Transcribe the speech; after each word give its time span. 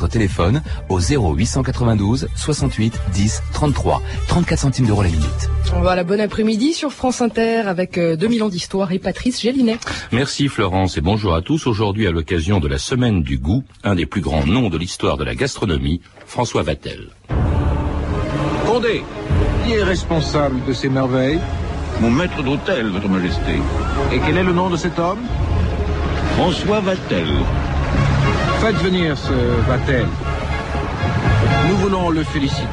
votre 0.00 0.12
téléphone 0.12 0.62
au 0.88 0.98
0892 1.00 2.28
68 2.34 2.98
10 3.12 3.42
33. 3.52 4.02
34 4.28 4.58
centimes 4.58 4.86
d'euros 4.86 5.02
la 5.02 5.08
minute. 5.08 5.50
Voilà, 5.80 6.04
bon 6.04 6.20
après-midi 6.20 6.72
sur 6.72 6.92
France 6.92 7.20
Inter 7.20 7.62
avec 7.66 7.98
2000 7.98 8.42
ans 8.42 8.48
d'histoire 8.48 8.92
et 8.92 8.98
Patrice 8.98 9.40
Gélinet. 9.40 9.78
Merci 10.12 10.48
Florence 10.48 10.96
et 10.96 11.00
bonjour 11.00 11.34
à 11.34 11.42
tous. 11.42 11.66
Aujourd'hui, 11.66 12.06
à 12.06 12.10
l'occasion 12.10 12.60
de 12.60 12.68
la 12.68 12.78
semaine 12.78 13.22
du 13.22 13.38
goût, 13.38 13.64
un 13.84 13.94
des 13.94 14.06
plus 14.06 14.20
grands 14.20 14.46
noms 14.46 14.70
de 14.70 14.78
l'histoire 14.78 15.16
de 15.16 15.24
la 15.24 15.34
gastronomie, 15.34 16.00
François 16.26 16.62
Vatel. 16.62 17.08
Condé, 18.66 19.02
qui 19.64 19.72
est 19.72 19.82
responsable 19.82 20.64
de 20.66 20.72
ces 20.72 20.88
merveilles? 20.88 21.40
Mon 22.00 22.10
maître 22.10 22.42
d'hôtel, 22.42 22.88
Votre 22.88 23.08
Majesté. 23.08 23.56
Et 24.12 24.20
quel 24.24 24.36
est 24.36 24.44
le 24.44 24.52
nom 24.52 24.70
de 24.70 24.76
cet 24.76 24.98
homme? 24.98 25.20
François 26.36 26.80
Vatel. 26.80 27.26
Faites 28.60 28.76
venir 28.82 29.16
ce 29.16 29.32
Vatel. 29.68 30.06
Nous 31.68 31.76
voulons 31.76 32.10
le 32.10 32.24
féliciter. 32.24 32.66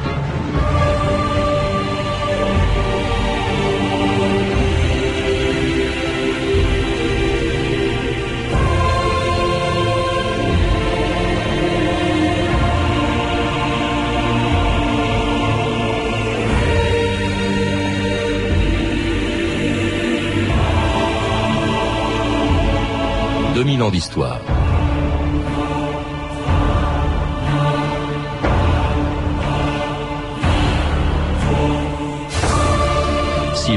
mille 23.66 23.82
ans 23.82 23.90
d'histoire. 23.90 24.55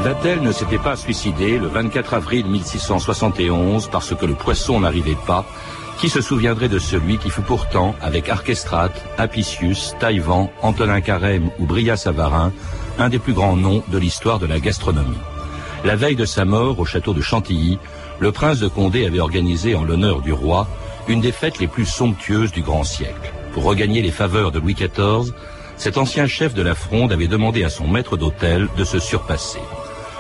Si 0.10 0.16
Vatel 0.16 0.42
ne 0.42 0.52
s'était 0.52 0.80
pas 0.80 0.96
suicidé 0.96 1.60
le 1.60 1.68
24 1.68 2.16
avril 2.16 2.48
1671 2.48 3.90
parce 3.92 4.16
que 4.16 4.26
le 4.26 4.34
poisson 4.34 4.80
n'arrivait 4.80 5.18
pas, 5.28 5.46
qui 6.00 6.10
se 6.10 6.20
souviendrait 6.20 6.68
de 6.68 6.80
celui 6.80 7.20
qui 7.20 7.30
fut 7.30 7.44
pourtant, 7.44 7.94
avec 8.02 8.28
Archestrate, 8.28 9.06
Apicius, 9.20 9.94
Taïwan, 10.00 10.50
Antonin 10.64 11.02
Carême 11.02 11.52
ou 11.60 11.68
Bria 11.68 11.96
Savarin, 11.96 12.52
un 12.98 13.10
des 13.10 13.20
plus 13.20 13.34
grands 13.34 13.56
noms 13.56 13.84
de 13.90 14.00
l'histoire 14.00 14.40
de 14.40 14.48
la 14.48 14.60
gastronomie. 14.60 15.20
La 15.86 15.96
veille 15.96 16.16
de 16.16 16.26
sa 16.26 16.44
mort 16.44 16.80
au 16.80 16.86
château 16.86 17.14
de 17.14 17.22
Chantilly, 17.22 17.78
le 18.20 18.32
prince 18.32 18.58
de 18.58 18.68
Condé 18.68 19.06
avait 19.06 19.20
organisé 19.20 19.76
en 19.76 19.84
l'honneur 19.84 20.22
du 20.22 20.34
roi 20.34 20.68
une 21.08 21.22
des 21.22 21.32
fêtes 21.32 21.60
les 21.60 21.68
plus 21.68 21.86
somptueuses 21.86 22.52
du 22.52 22.64
grand 22.64 22.84
siècle. 22.84 23.32
Pour 23.54 23.64
regagner 23.64 24.02
les 24.02 24.10
faveurs 24.10 24.52
de 24.52 24.58
Louis 24.58 24.74
XIV, 24.74 25.34
cet 25.78 26.00
ancien 26.00 26.26
chef 26.26 26.56
de 26.56 26.64
la 26.64 26.74
fronde 26.74 27.12
avait 27.12 27.28
demandé 27.28 27.64
à 27.64 27.70
son 27.70 27.88
maître 27.88 28.18
d'hôtel 28.18 28.68
de 28.76 28.84
se 28.84 28.98
surpasser. 28.98 29.60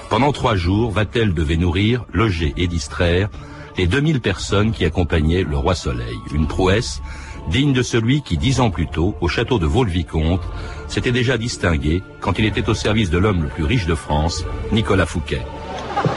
Pendant 0.09 0.31
trois 0.31 0.55
jours, 0.55 0.89
Vatel 0.89 1.35
devait 1.35 1.55
nourrir, 1.55 2.03
loger 2.11 2.53
et 2.57 2.65
distraire 2.65 3.29
les 3.77 3.85
2000 3.85 4.21
personnes 4.21 4.71
qui 4.71 4.83
accompagnaient 4.83 5.43
le 5.43 5.55
roi 5.55 5.75
Soleil. 5.75 6.17
Une 6.33 6.47
prouesse 6.47 7.01
digne 7.49 7.73
de 7.73 7.83
celui 7.83 8.23
qui, 8.23 8.37
dix 8.37 8.59
ans 8.59 8.71
plus 8.71 8.87
tôt, 8.87 9.15
au 9.21 9.27
château 9.27 9.59
de 9.59 9.67
Vaux-le-Vicomte, 9.67 10.41
s'était 10.87 11.11
déjà 11.11 11.37
distingué 11.37 12.01
quand 12.21 12.39
il 12.39 12.45
était 12.45 12.67
au 12.69 12.73
service 12.73 13.11
de 13.11 13.19
l'homme 13.19 13.43
le 13.43 13.49
plus 13.49 13.63
riche 13.63 13.85
de 13.85 13.93
France, 13.93 14.43
Nicolas 14.71 15.05
Fouquet. 15.05 15.43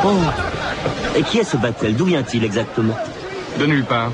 Oh. 0.04 0.16
Et 1.14 1.22
qui 1.22 1.38
est 1.38 1.44
ce 1.44 1.58
Vatel? 1.58 1.94
D'où 1.94 2.06
vient-il 2.06 2.44
exactement? 2.44 2.96
De 3.60 3.66
nulle 3.66 3.84
part. 3.84 4.10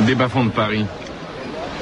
Des 0.00 0.16
bas-fonds 0.16 0.46
de 0.46 0.50
Paris. 0.50 0.84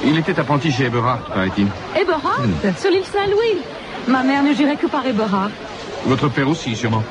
Il 0.04 0.18
était 0.18 0.38
apprenti 0.38 0.70
chez 0.70 0.84
Eberhard, 0.84 1.24
paraît-il. 1.32 1.66
Eberhard? 1.98 2.42
Sur 2.78 2.90
l'île 2.90 3.04
Saint-Louis 3.04 3.62
Ma 4.06 4.22
mère 4.22 4.42
ne 4.42 4.52
jurait 4.52 4.76
que 4.76 4.86
par 4.86 5.06
Eberhard. 5.06 5.50
Votre 6.06 6.28
père 6.28 6.48
aussi, 6.48 6.76
sûrement. 6.76 7.02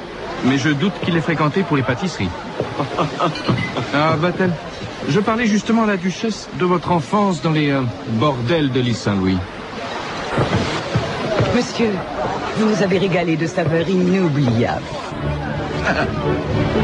Mais 0.46 0.58
je 0.58 0.70
doute 0.70 0.94
qu'il 1.04 1.16
ait 1.18 1.22
fréquenté 1.22 1.64
pour 1.64 1.78
les 1.78 1.84
pâtisseries. 1.84 2.30
ah, 3.94 4.16
Vatel, 4.18 4.52
je 5.10 5.20
parlais 5.20 5.48
justement 5.48 5.84
à 5.84 5.88
la 5.88 5.98
duchesse 5.98 6.48
de 6.60 6.66
votre 6.66 6.92
enfance 6.92 7.42
dans 7.42 7.52
les 7.52 7.72
euh, 7.72 7.82
bordels 8.20 8.72
de 8.72 8.80
l'île 8.80 8.96
Saint-Louis. 8.96 9.38
Monsieur, 11.56 11.92
vous 12.58 12.70
nous 12.70 12.84
avez 12.84 12.98
régalé 12.98 13.38
de 13.38 13.48
saveurs 13.48 13.88
inoubliables. 13.88 14.84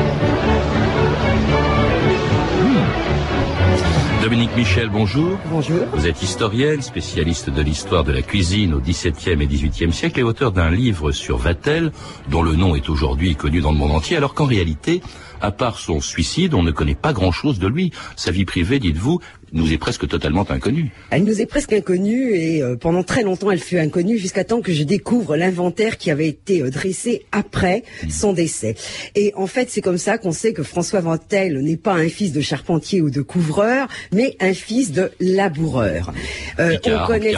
Dominique 4.21 4.55
Michel, 4.55 4.89
bonjour. 4.89 5.39
Bonjour. 5.49 5.79
Vous 5.93 6.05
êtes 6.05 6.21
historienne, 6.21 6.83
spécialiste 6.83 7.49
de 7.49 7.61
l'histoire 7.63 8.03
de 8.03 8.11
la 8.11 8.21
cuisine 8.21 8.75
au 8.75 8.79
XVIIe 8.79 9.41
et 9.41 9.47
XVIIIe 9.47 9.91
siècle 9.91 10.19
et 10.19 10.23
auteur 10.23 10.51
d'un 10.51 10.69
livre 10.69 11.11
sur 11.11 11.37
Vatel, 11.37 11.91
dont 12.29 12.43
le 12.43 12.55
nom 12.55 12.75
est 12.75 12.87
aujourd'hui 12.87 13.35
connu 13.35 13.61
dans 13.61 13.71
le 13.71 13.79
monde 13.79 13.93
entier, 13.93 14.17
alors 14.17 14.35
qu'en 14.35 14.45
réalité, 14.45 15.01
à 15.41 15.49
part 15.49 15.79
son 15.79 16.01
suicide, 16.01 16.53
on 16.53 16.61
ne 16.61 16.69
connaît 16.69 16.93
pas 16.93 17.13
grand-chose 17.13 17.57
de 17.57 17.67
lui. 17.67 17.91
Sa 18.15 18.29
vie 18.29 18.45
privée, 18.45 18.77
dites-vous, 18.77 19.21
nous 19.53 19.73
est 19.73 19.77
presque 19.77 20.07
totalement 20.07 20.49
inconnue. 20.49 20.91
Elle 21.09 21.23
nous 21.23 21.41
est 21.41 21.45
presque 21.45 21.73
inconnue 21.73 22.33
et 22.33 22.61
euh, 22.61 22.75
pendant 22.75 23.03
très 23.03 23.23
longtemps 23.23 23.51
elle 23.51 23.59
fut 23.59 23.77
inconnue 23.77 24.17
jusqu'à 24.17 24.43
temps 24.43 24.61
que 24.61 24.71
je 24.71 24.83
découvre 24.83 25.35
l'inventaire 25.35 25.97
qui 25.97 26.11
avait 26.11 26.27
été 26.27 26.61
euh, 26.61 26.69
dressé 26.69 27.25
après 27.31 27.83
mmh. 28.03 28.09
son 28.09 28.33
décès. 28.33 28.75
Et 29.15 29.33
en 29.35 29.47
fait 29.47 29.69
c'est 29.69 29.81
comme 29.81 29.97
ça 29.97 30.17
qu'on 30.17 30.31
sait 30.31 30.53
que 30.53 30.63
François 30.63 31.01
Ventel 31.01 31.61
n'est 31.61 31.77
pas 31.77 31.93
un 31.93 32.09
fils 32.09 32.31
de 32.31 32.41
charpentier 32.41 33.01
ou 33.01 33.09
de 33.09 33.21
couvreur, 33.21 33.87
mais 34.13 34.35
un 34.39 34.53
fils 34.53 34.91
de 34.91 35.11
laboureur. 35.19 36.13
Euh, 36.59 36.77
on 36.85 37.07
connaît 37.07 37.33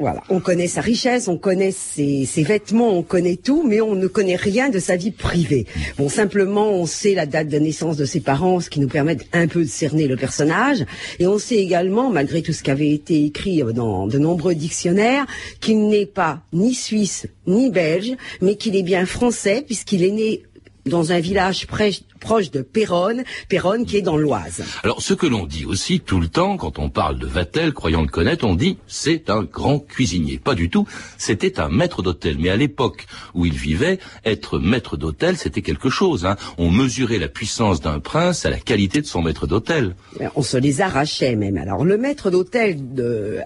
voilà, 0.00 0.24
on 0.28 0.40
connaît 0.40 0.66
sa 0.66 0.80
richesse, 0.80 1.28
on 1.28 1.36
connaît 1.36 1.70
ses, 1.70 2.26
vêtements, 2.38 2.98
on 2.98 3.04
connaît 3.04 3.36
tout, 3.36 3.62
mais 3.64 3.80
on 3.80 3.94
ne 3.94 4.08
connaît 4.08 4.34
rien 4.34 4.68
de 4.68 4.80
sa 4.80 4.96
vie 4.96 5.12
privée. 5.12 5.66
Bon, 5.98 6.08
simplement, 6.08 6.72
on 6.72 6.84
sait 6.84 7.14
la 7.14 7.26
date 7.26 7.46
de 7.46 7.58
naissance 7.58 7.96
de 7.96 8.04
ses 8.04 8.18
parents, 8.20 8.58
ce 8.58 8.70
qui 8.70 8.80
nous 8.80 8.88
permet 8.88 9.18
un 9.32 9.46
peu 9.46 9.60
de 9.60 9.68
cerner 9.68 10.08
le 10.08 10.16
personnage, 10.16 10.84
et 11.20 11.28
on 11.28 11.38
sait 11.38 11.58
également, 11.58 12.10
malgré 12.10 12.42
tout 12.42 12.52
ce 12.52 12.64
qui 12.64 12.72
avait 12.72 12.90
été 12.90 13.24
écrit 13.24 13.62
dans 13.72 14.08
de 14.08 14.18
nombreux 14.18 14.56
dictionnaires, 14.56 15.26
qu'il 15.60 15.86
n'est 15.86 16.06
pas 16.06 16.42
ni 16.52 16.74
suisse 16.74 17.28
ni 17.46 17.70
belge, 17.70 18.16
mais 18.40 18.56
qu'il 18.56 18.74
est 18.74 18.82
bien 18.82 19.06
français, 19.06 19.62
puisqu'il 19.64 20.02
est 20.02 20.10
né 20.10 20.42
dans 20.86 21.12
un 21.12 21.20
village 21.20 21.66
proche 21.66 22.50
de 22.50 22.62
Péronne, 22.62 23.24
Péronne 23.48 23.86
qui 23.86 23.96
est 23.96 24.02
dans 24.02 24.16
l'Oise. 24.16 24.62
Alors 24.82 25.00
ce 25.00 25.14
que 25.14 25.26
l'on 25.26 25.46
dit 25.46 25.64
aussi 25.64 26.00
tout 26.00 26.20
le 26.20 26.28
temps 26.28 26.56
quand 26.56 26.78
on 26.78 26.90
parle 26.90 27.18
de 27.18 27.26
Vatel, 27.26 27.72
croyant 27.72 28.02
le 28.02 28.08
connaître, 28.08 28.44
on 28.44 28.54
dit 28.54 28.78
c'est 28.86 29.30
un 29.30 29.42
grand 29.42 29.78
cuisinier. 29.78 30.38
Pas 30.38 30.54
du 30.54 30.68
tout, 30.68 30.86
c'était 31.16 31.60
un 31.60 31.68
maître 31.68 32.02
d'hôtel. 32.02 32.36
Mais 32.38 32.50
à 32.50 32.56
l'époque 32.56 33.06
où 33.34 33.46
il 33.46 33.54
vivait, 33.54 33.98
être 34.24 34.58
maître 34.58 34.96
d'hôtel 34.96 35.36
c'était 35.36 35.62
quelque 35.62 35.88
chose. 35.88 36.26
Hein. 36.26 36.36
On 36.58 36.70
mesurait 36.70 37.18
la 37.18 37.28
puissance 37.28 37.80
d'un 37.80 38.00
prince 38.00 38.44
à 38.44 38.50
la 38.50 38.58
qualité 38.58 39.00
de 39.00 39.06
son 39.06 39.22
maître 39.22 39.46
d'hôtel. 39.46 39.96
On 40.34 40.42
se 40.42 40.56
les 40.56 40.80
arrachait 40.80 41.36
même. 41.36 41.56
Alors 41.56 41.84
le 41.84 41.96
maître 41.96 42.30
d'hôtel 42.30 42.78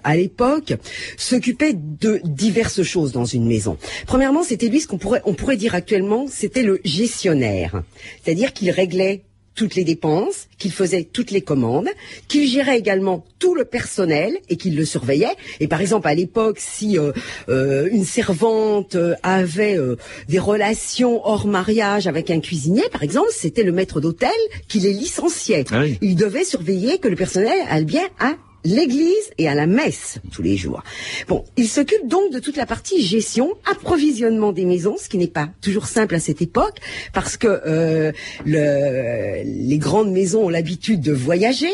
à 0.02 0.16
l'époque 0.16 0.74
s'occupait 1.16 1.74
de 1.74 2.20
diverses 2.24 2.82
choses 2.82 3.12
dans 3.12 3.24
une 3.24 3.46
maison. 3.46 3.76
Premièrement, 4.06 4.42
c'était 4.42 4.68
lui 4.68 4.80
ce 4.80 4.88
qu'on 4.88 4.98
pourrait, 4.98 5.22
on 5.24 5.34
pourrait 5.34 5.56
dire 5.56 5.74
actuellement, 5.74 6.26
c'était 6.28 6.62
le 6.62 6.80
gestionnaire 6.84 7.27
c'est-à-dire 8.22 8.52
qu'il 8.52 8.70
réglait 8.70 9.22
toutes 9.58 9.74
les 9.74 9.82
dépenses, 9.82 10.46
qu'il 10.56 10.70
faisait 10.70 11.02
toutes 11.02 11.32
les 11.32 11.40
commandes, 11.40 11.88
qu'il 12.28 12.46
gérait 12.48 12.78
également 12.78 13.24
tout 13.40 13.56
le 13.56 13.64
personnel 13.64 14.38
et 14.48 14.56
qu'il 14.56 14.76
le 14.76 14.84
surveillait. 14.84 15.34
Et 15.58 15.66
par 15.66 15.80
exemple, 15.80 16.06
à 16.06 16.14
l'époque, 16.14 16.58
si 16.60 16.96
euh, 16.96 17.10
euh, 17.48 17.88
une 17.90 18.04
servante 18.04 18.94
euh, 18.94 19.14
avait 19.24 19.76
des 20.28 20.38
relations 20.38 21.26
hors 21.26 21.48
mariage 21.48 22.06
avec 22.06 22.30
un 22.30 22.38
cuisinier, 22.38 22.84
par 22.92 23.02
exemple, 23.02 23.30
c'était 23.32 23.64
le 23.64 23.72
maître 23.72 24.00
d'hôtel 24.00 24.30
qui 24.68 24.78
les 24.78 24.92
licenciait. 24.92 25.64
Ah 25.72 25.82
Il 26.00 26.14
devait 26.14 26.44
surveiller 26.44 26.98
que 26.98 27.08
le 27.08 27.16
personnel 27.16 27.58
allait 27.68 27.84
bien 27.84 28.06
à 28.20 28.34
l'église 28.68 29.30
et 29.38 29.48
à 29.48 29.54
la 29.54 29.66
messe 29.66 30.18
tous 30.32 30.42
les 30.42 30.56
jours. 30.56 30.82
Bon, 31.26 31.44
il 31.56 31.68
s'occupe 31.68 32.06
donc 32.06 32.32
de 32.32 32.38
toute 32.38 32.56
la 32.56 32.66
partie 32.66 33.02
gestion, 33.02 33.54
approvisionnement 33.70 34.52
des 34.52 34.64
maisons, 34.64 34.96
ce 35.00 35.08
qui 35.08 35.18
n'est 35.18 35.26
pas 35.26 35.48
toujours 35.60 35.86
simple 35.86 36.14
à 36.14 36.20
cette 36.20 36.42
époque, 36.42 36.78
parce 37.12 37.36
que 37.36 37.48
euh, 37.48 38.12
le, 38.44 39.42
les 39.44 39.78
grandes 39.78 40.12
maisons 40.12 40.46
ont 40.46 40.48
l'habitude 40.48 41.00
de 41.00 41.12
voyager, 41.12 41.72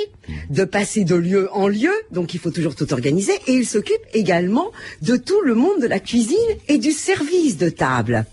de 0.51 0.65
passer 0.65 1.05
de 1.05 1.15
lieu 1.15 1.49
en 1.53 1.69
lieu, 1.69 1.93
donc 2.11 2.35
il 2.35 2.41
faut 2.41 2.51
toujours 2.51 2.75
tout 2.75 2.93
organiser, 2.93 3.35
et 3.47 3.53
il 3.53 3.67
s'occupe 3.67 4.05
également 4.13 4.71
de 5.03 5.17
tout 5.17 5.41
le 5.43 5.55
monde 5.55 5.81
de 5.81 5.87
la 5.87 6.01
cuisine 6.01 6.39
et 6.69 6.79
du 6.79 6.93
service 6.93 7.57
de 7.59 7.69
table. 7.69 8.25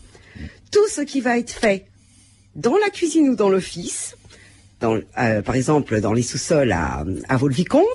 Tout 0.71 0.87
ce 0.89 1.01
qui 1.01 1.19
va 1.19 1.37
être 1.37 1.51
fait 1.51 1.85
dans 2.55 2.77
la 2.77 2.89
cuisine 2.89 3.29
ou 3.29 3.35
dans 3.35 3.49
l'office, 3.49 4.15
euh, 4.83 5.41
par 5.41 5.55
exemple 5.55 5.99
dans 6.01 6.13
les 6.13 6.21
sous-sols 6.23 6.71
à, 6.71 7.05
à 7.29 7.37
Vaux-le-Vicomte, 7.37 7.85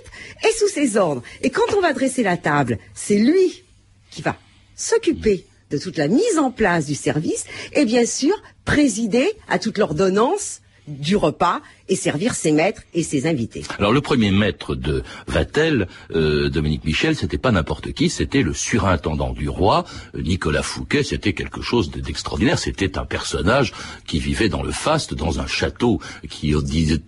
est 0.45 0.59
sous 0.59 0.69
ses 0.69 0.97
ordres. 0.97 1.23
Et 1.43 1.51
quand 1.51 1.75
on 1.77 1.81
va 1.81 1.93
dresser 1.93 2.23
la 2.23 2.37
table, 2.37 2.79
c'est 2.95 3.19
lui 3.19 3.65
qui 4.11 4.23
va 4.23 4.37
s'occuper 4.75 5.47
de 5.71 5.79
toute 5.79 5.97
la 5.97 6.09
mise 6.09 6.39
en 6.39 6.51
place 6.51 6.87
du 6.87 6.95
service 6.95 7.45
et 7.73 7.85
bien 7.85 8.07
sûr 8.07 8.35
présider 8.65 9.27
à 9.49 9.59
toute 9.59 9.79
l'ordonnance 9.79 10.61
du 10.87 11.17
repas 11.17 11.61
et 11.89 11.97
servir 11.97 12.35
ses 12.35 12.53
maîtres 12.53 12.83
et 12.95 13.03
ses 13.03 13.27
invités. 13.27 13.63
Alors 13.79 13.93
le 13.93 14.01
premier 14.01 14.31
maître 14.31 14.75
de 14.75 15.03
Vatel, 15.27 15.89
euh, 16.15 16.49
Dominique 16.49 16.85
Michel, 16.85 17.17
c'était 17.17 17.39
pas 17.39 17.53
n'importe 17.53 17.93
qui, 17.93 18.09
c'était 18.09 18.43
le 18.43 18.55
surintendant 18.55 19.33
du 19.33 19.49
roi, 19.49 19.85
euh, 20.15 20.23
Nicolas 20.23 20.63
Fouquet. 20.63 21.03
C'était 21.03 21.33
quelque 21.33 21.63
chose 21.63 21.91
d'extraordinaire. 21.91 22.59
C'était 22.59 22.99
un 22.99 23.05
personnage 23.05 23.73
qui 24.07 24.19
vivait 24.19 24.49
dans 24.49 24.63
le 24.63 24.73
faste, 24.73 25.15
dans 25.15 25.41
un 25.41 25.47
château 25.47 26.01
qui, 26.29 26.55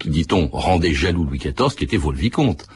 dit-on, 0.04 0.48
rendait 0.48 0.94
jaloux 0.94 1.24
Louis 1.24 1.38
XIV, 1.38 1.74
qui 1.76 1.84
était 1.84 1.96
Vaux-le-Vicomte 1.96 2.66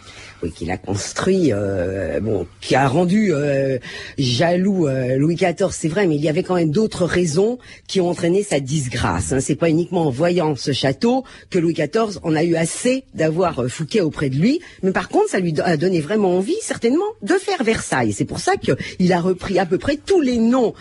qu'il 0.50 0.70
a 0.70 0.76
construit, 0.76 1.52
euh, 1.52 2.20
bon, 2.20 2.46
qui 2.60 2.74
a 2.74 2.88
rendu 2.88 3.32
euh, 3.32 3.78
jaloux 4.18 4.86
euh, 4.86 5.16
Louis 5.16 5.36
XIV, 5.36 5.70
c'est 5.70 5.88
vrai, 5.88 6.06
mais 6.06 6.16
il 6.16 6.22
y 6.22 6.28
avait 6.28 6.42
quand 6.42 6.54
même 6.54 6.70
d'autres 6.70 7.04
raisons 7.04 7.58
qui 7.86 8.00
ont 8.00 8.08
entraîné 8.08 8.42
sa 8.42 8.60
disgrâce. 8.60 9.32
Hein. 9.32 9.40
C'est 9.40 9.54
pas 9.54 9.70
uniquement 9.70 10.06
en 10.06 10.10
voyant 10.10 10.56
ce 10.56 10.72
château 10.72 11.24
que 11.50 11.58
Louis 11.58 11.74
XIV 11.74 11.91
en 12.22 12.34
a 12.34 12.44
eu 12.44 12.54
assez 12.54 13.04
d'avoir 13.14 13.66
Fouquet 13.68 14.00
auprès 14.00 14.30
de 14.30 14.36
lui, 14.36 14.60
mais 14.82 14.92
par 14.92 15.08
contre, 15.08 15.30
ça 15.30 15.40
lui 15.40 15.54
a 15.62 15.76
donné 15.76 16.00
vraiment 16.00 16.36
envie, 16.36 16.56
certainement, 16.60 17.04
de 17.22 17.34
faire 17.34 17.62
Versailles. 17.62 18.12
C'est 18.12 18.24
pour 18.24 18.40
ça 18.40 18.52
qu'il 18.56 19.12
a 19.12 19.20
repris 19.20 19.58
à 19.58 19.66
peu 19.66 19.78
près 19.78 19.96
tous 19.96 20.20
les 20.20 20.38
noms 20.38 20.74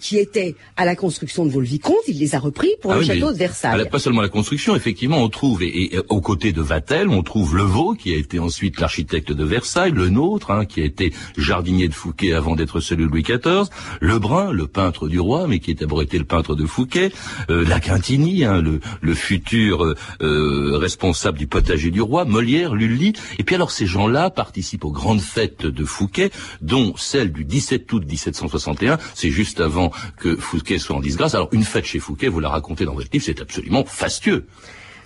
qui 0.00 0.18
étaient 0.18 0.54
à 0.76 0.84
la 0.84 0.96
construction 0.96 1.44
de 1.44 1.50
Vaux-le-Vicomte, 1.50 1.96
il 2.08 2.18
les 2.18 2.34
a 2.34 2.38
repris 2.38 2.70
pour 2.80 2.92
ah 2.92 2.98
le 2.98 3.04
château 3.04 3.32
de 3.32 3.36
Versailles. 3.36 3.88
Pas 3.90 3.98
seulement 3.98 4.22
la 4.22 4.28
construction, 4.28 4.74
effectivement, 4.76 5.18
on 5.18 5.28
trouve, 5.28 5.62
et, 5.62 5.92
aux 6.08 6.20
côtés 6.20 6.52
de 6.52 6.62
Vatel, 6.62 7.08
on 7.08 7.22
trouve 7.22 7.56
Le 7.56 7.62
Vaux, 7.62 7.94
qui 7.94 8.12
a 8.12 8.16
été 8.16 8.38
ensuite 8.38 8.80
l'architecte 8.80 9.02
architecte 9.02 9.32
de 9.32 9.44
Versailles, 9.44 9.90
le 9.90 10.08
nôtre, 10.10 10.50
hein, 10.50 10.64
qui 10.64 10.80
a 10.80 10.84
été 10.84 11.12
jardinier 11.36 11.88
de 11.88 11.94
Fouquet 11.94 12.34
avant 12.34 12.54
d'être 12.54 12.78
celui 12.80 13.04
de 13.04 13.10
Louis 13.10 13.22
XIV, 13.22 13.68
Lebrun, 14.00 14.52
le 14.52 14.66
peintre 14.66 15.08
du 15.08 15.18
roi, 15.18 15.46
mais 15.48 15.58
qui 15.58 15.72
est 15.72 15.80
d'abord 15.80 16.02
été 16.02 16.18
le 16.18 16.24
peintre 16.24 16.54
de 16.54 16.64
Fouquet, 16.66 17.10
euh, 17.50 17.64
Laquintini, 17.66 18.44
hein, 18.44 18.60
le, 18.60 18.80
le, 19.00 19.14
futur 19.14 19.82
euh, 19.82 19.94
euh, 20.42 20.76
responsable 20.76 21.38
du 21.38 21.46
potager 21.46 21.90
du 21.90 22.00
roi, 22.00 22.24
Molière, 22.24 22.74
Lully, 22.74 23.12
et 23.38 23.44
puis 23.44 23.54
alors 23.54 23.70
ces 23.70 23.86
gens-là 23.86 24.30
participent 24.30 24.84
aux 24.84 24.90
grandes 24.90 25.20
fêtes 25.20 25.66
de 25.66 25.84
Fouquet, 25.84 26.30
dont 26.60 26.94
celle 26.96 27.32
du 27.32 27.44
17 27.44 27.92
août 27.92 28.04
1761, 28.06 28.98
c'est 29.14 29.30
juste 29.30 29.60
avant 29.60 29.90
que 30.18 30.36
Fouquet 30.36 30.78
soit 30.78 30.96
en 30.96 31.00
disgrâce. 31.00 31.34
Alors 31.34 31.48
une 31.52 31.64
fête 31.64 31.84
chez 31.84 31.98
Fouquet, 31.98 32.28
vous 32.28 32.40
la 32.40 32.48
racontez 32.48 32.84
dans 32.84 32.94
votre 32.94 33.08
livre, 33.12 33.24
c'est 33.24 33.40
absolument 33.40 33.84
fastueux. 33.84 34.46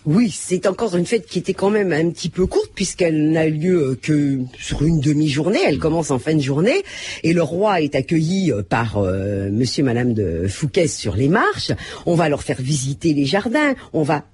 Oui, 0.06 0.30
c'est 0.32 0.68
encore 0.68 0.94
une 0.94 1.04
fête 1.04 1.26
qui 1.26 1.40
était 1.40 1.52
quand 1.52 1.68
même 1.68 1.92
un 1.92 2.10
petit 2.10 2.28
peu 2.28 2.46
courte 2.46 2.70
puisqu'elle 2.72 3.32
n'a 3.32 3.48
lieu 3.48 3.90
euh, 3.90 3.98
que 4.00 4.38
sur 4.56 4.84
une 4.84 5.00
demi-journée. 5.00 5.58
Elle 5.66 5.80
commence 5.80 6.12
en 6.12 6.20
fin 6.20 6.34
de 6.34 6.40
journée 6.40 6.84
et 7.24 7.32
le 7.32 7.42
roi 7.42 7.80
est 7.80 7.96
accueilli 7.96 8.52
euh, 8.52 8.62
par 8.62 8.98
euh, 8.98 9.50
Monsieur, 9.50 9.82
Madame 9.82 10.14
de 10.14 10.46
Fouquet 10.46 10.86
sur 10.86 11.16
les 11.16 11.28
marches. 11.28 11.72
On 12.06 12.14
va 12.14 12.28
leur 12.28 12.44
faire 12.44 12.60
visiter 12.60 13.14
les 13.14 13.24
jardins. 13.24 13.74
On 13.92 14.04
va 14.04 14.24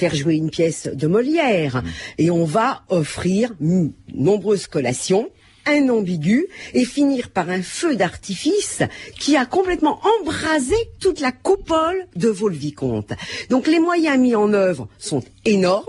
faire 0.00 0.14
jouer 0.14 0.36
une 0.36 0.48
pièce 0.48 0.88
de 0.90 1.06
Molière 1.06 1.82
et 2.16 2.30
on 2.30 2.46
va 2.46 2.84
offrir 2.88 3.52
nombreuses 4.14 4.66
collations 4.66 5.28
un 5.66 5.90
ambigu 5.90 6.46
et 6.72 6.86
finir 6.86 7.28
par 7.28 7.50
un 7.50 7.60
feu 7.60 7.96
d'artifice 7.96 8.82
qui 9.18 9.36
a 9.36 9.44
complètement 9.44 10.00
embrasé 10.18 10.74
toute 11.00 11.20
la 11.20 11.32
coupole 11.32 12.06
de 12.16 12.28
Vaux-le-Vicomte. 12.28 13.12
Donc 13.50 13.66
les 13.66 13.78
moyens 13.78 14.18
mis 14.18 14.34
en 14.34 14.54
œuvre 14.54 14.88
sont 14.96 15.22
énormes. 15.44 15.84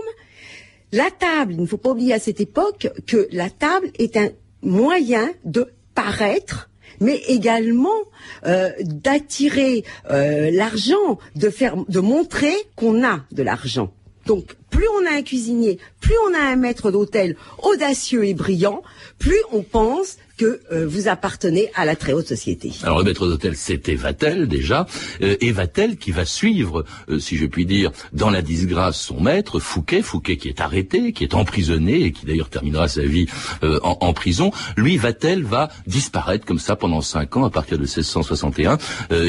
La 0.92 1.10
table, 1.10 1.54
il 1.54 1.62
ne 1.62 1.66
faut 1.66 1.78
pas 1.78 1.92
oublier 1.92 2.12
à 2.12 2.18
cette 2.18 2.42
époque 2.42 2.90
que 3.06 3.28
la 3.32 3.48
table 3.48 3.90
est 3.98 4.18
un 4.18 4.28
moyen 4.60 5.30
de 5.46 5.72
paraître 5.94 6.68
mais 7.00 7.16
également 7.28 8.00
euh, 8.46 8.70
d'attirer 8.80 9.84
euh, 10.10 10.50
l'argent, 10.52 11.18
de 11.36 11.50
faire, 11.50 11.76
de 11.76 12.00
montrer 12.00 12.54
qu'on 12.76 13.04
a 13.04 13.24
de 13.32 13.42
l'argent. 13.42 13.92
Donc, 14.26 14.56
plus 14.72 14.88
on 15.00 15.06
a 15.06 15.16
un 15.16 15.22
cuisinier, 15.22 15.78
plus 16.00 16.16
on 16.28 16.34
a 16.34 16.42
un 16.42 16.56
maître 16.56 16.90
d'hôtel 16.90 17.36
audacieux 17.62 18.24
et 18.24 18.34
brillant, 18.34 18.82
plus 19.20 19.40
on 19.52 19.62
pense 19.62 20.16
que 20.36 20.60
euh, 20.72 20.86
vous 20.88 21.08
appartenez 21.08 21.70
à 21.74 21.84
la 21.84 21.94
très 21.94 22.12
haute 22.12 22.26
société. 22.26 22.72
Alors 22.82 22.98
le 22.98 23.04
maître 23.04 23.26
d'hôtel, 23.26 23.56
c'était 23.56 23.94
Vatel 23.94 24.48
déjà, 24.48 24.86
euh, 25.22 25.36
et 25.40 25.52
Vatel 25.52 25.96
qui 25.96 26.10
va 26.10 26.24
suivre, 26.24 26.84
euh, 27.08 27.18
si 27.18 27.36
je 27.36 27.46
puis 27.46 27.66
dire, 27.66 27.92
dans 28.12 28.30
la 28.30 28.42
disgrâce 28.42 29.00
son 29.00 29.20
maître, 29.20 29.60
Fouquet, 29.60 30.02
Fouquet 30.02 30.36
qui 30.36 30.48
est 30.48 30.60
arrêté, 30.60 31.12
qui 31.12 31.24
est 31.24 31.34
emprisonné 31.34 32.02
et 32.04 32.12
qui 32.12 32.26
d'ailleurs 32.26 32.48
terminera 32.48 32.88
sa 32.88 33.02
vie 33.02 33.26
en, 33.62 34.12
prison. 34.12 34.50
Lui, 34.76 34.96
Vatel 34.96 35.42
va 35.42 35.68
disparaître 35.86 36.44
comme 36.44 36.58
ça 36.58 36.76
pendant 36.76 37.00
cinq 37.00 37.36
ans 37.36 37.44
à 37.44 37.50
partir 37.50 37.78
de 37.78 37.82
1661. 37.82 38.78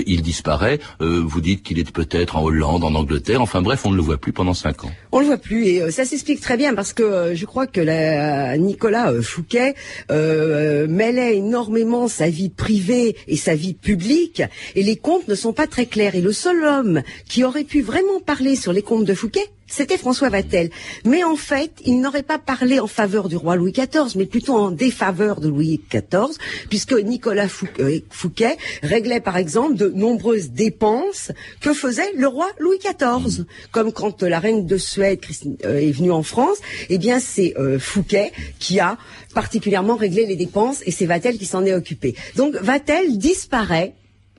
il 0.05 0.21
disparaît. 0.21 0.79
vous 0.99 1.41
dites 1.41 1.63
qu'il 1.63 1.79
est 1.79 1.91
peut-être 1.91 2.35
en 2.35 2.43
Hollande, 2.43 2.83
en 2.83 2.95
Angleterre. 2.95 3.41
Enfin 3.41 3.61
bref, 3.61 3.85
on 3.85 3.91
ne 3.91 3.95
le 3.95 4.01
voit 4.01 4.17
plus 4.17 4.33
pendant 4.33 4.53
cinq 4.53 4.85
ans. 4.85 4.91
On 5.11 5.19
le 5.19 5.25
voit 5.25 5.32
plus 5.37 5.67
et 5.67 5.91
ça 5.91 6.05
s'explique 6.05 6.41
très 6.41 6.57
bien 6.57 6.73
parce 6.73 6.93
que 6.93 7.33
je 7.35 7.45
crois 7.45 7.67
que 7.67 7.81
la, 7.81 8.57
Nicolas 8.57 9.13
Fouquet 9.21 9.75
mêlait 10.09 11.37
énormément 11.37 12.07
sa 12.07 12.29
vie 12.29 12.49
privée 12.49 13.15
et 13.27 13.37
sa 13.37 13.55
vie 13.55 13.73
publique, 13.73 14.41
et 14.75 14.83
les 14.83 14.95
comptes 14.95 15.27
ne 15.27 15.35
sont 15.35 15.53
pas 15.53 15.67
très 15.67 15.85
clairs. 15.85 16.15
Et 16.15 16.21
le 16.21 16.31
seul 16.31 16.63
homme 16.63 17.01
qui 17.27 17.43
aurait 17.43 17.63
pu 17.63 17.81
vraiment 17.81 18.19
parler 18.25 18.55
sur 18.55 18.73
les 18.73 18.81
comptes 18.81 19.05
de 19.05 19.13
Fouquet, 19.13 19.47
c'était 19.67 19.97
François 19.97 20.29
Vatel. 20.29 20.69
Mais 21.05 21.23
en 21.23 21.35
fait, 21.35 21.71
il 21.85 21.99
n'aurait 21.99 22.23
pas 22.23 22.39
parlé 22.39 22.79
en 22.79 22.87
faveur 22.87 23.29
du 23.29 23.35
roi 23.35 23.55
Louis 23.55 23.71
XIV, 23.71 24.15
mais 24.15 24.25
plutôt 24.25 24.55
en 24.55 24.71
défaveur 24.71 25.39
de 25.39 25.49
Louis 25.49 25.81
XIV, 25.89 26.37
puisque 26.69 26.93
Nicolas 26.93 27.47
euh, 27.79 27.99
Fouquet 28.09 28.57
réglait 28.81 29.21
par 29.21 29.37
exemple 29.37 29.75
de 29.75 29.89
nombreuses 29.89 30.51
dépenses 30.51 31.31
que 31.61 31.73
faisait 31.73 32.11
le 32.15 32.27
roi 32.27 32.47
Louis 32.59 32.79
XIV. 32.79 33.45
Comme 33.71 33.91
quand 33.91 34.23
la 34.23 34.39
reine 34.39 34.65
de 34.65 34.77
Suède 34.77 35.19
euh, 35.65 35.79
est 35.79 35.91
venue 35.91 36.11
en 36.11 36.23
France, 36.23 36.57
eh 36.89 36.97
bien 36.97 37.19
c'est 37.19 37.53
euh, 37.57 37.79
Fouquet 37.79 38.31
qui 38.59 38.79
a 38.79 38.97
particulièrement 39.33 39.95
réglé 39.95 40.25
les 40.25 40.35
dépenses 40.35 40.81
et 40.85 40.91
c'est 40.91 41.05
Vatel 41.05 41.37
qui 41.37 41.45
s'en 41.45 41.65
est 41.65 41.73
occupé. 41.73 42.15
Donc 42.35 42.55
Vatel 42.55 43.17
disparaît 43.17 43.93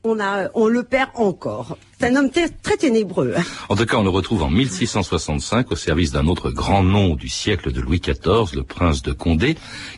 on, 0.05 0.21
a, 0.21 0.51
on 0.55 0.69
le 0.69 0.83
perd 0.83 1.11
encore. 1.15 1.79
C'est 2.05 2.11
un 2.11 2.17
homme 2.17 2.29
très 2.63 2.77
ténébreux. 2.77 3.33
En 3.71 3.77
tout 3.77 3.87
cas, 3.87 3.97
on 3.97 4.03
le 4.03 4.11
retrouve 4.11 4.43
en 4.43 4.51
1665 4.51 5.73
au 5.73 5.75
service 5.75 6.13
d'un 6.13 6.27
autre 6.27 6.51
grand 6.51 6.83
nom 6.83 7.15
du 7.15 7.31
siècle 7.31 7.73
de 7.73 7.81
Louis 7.81 7.99
XIV, 7.99 8.55
le 8.55 8.63
prince 8.63 9.01
de 9.01 9.13
Condé, 9.13 9.57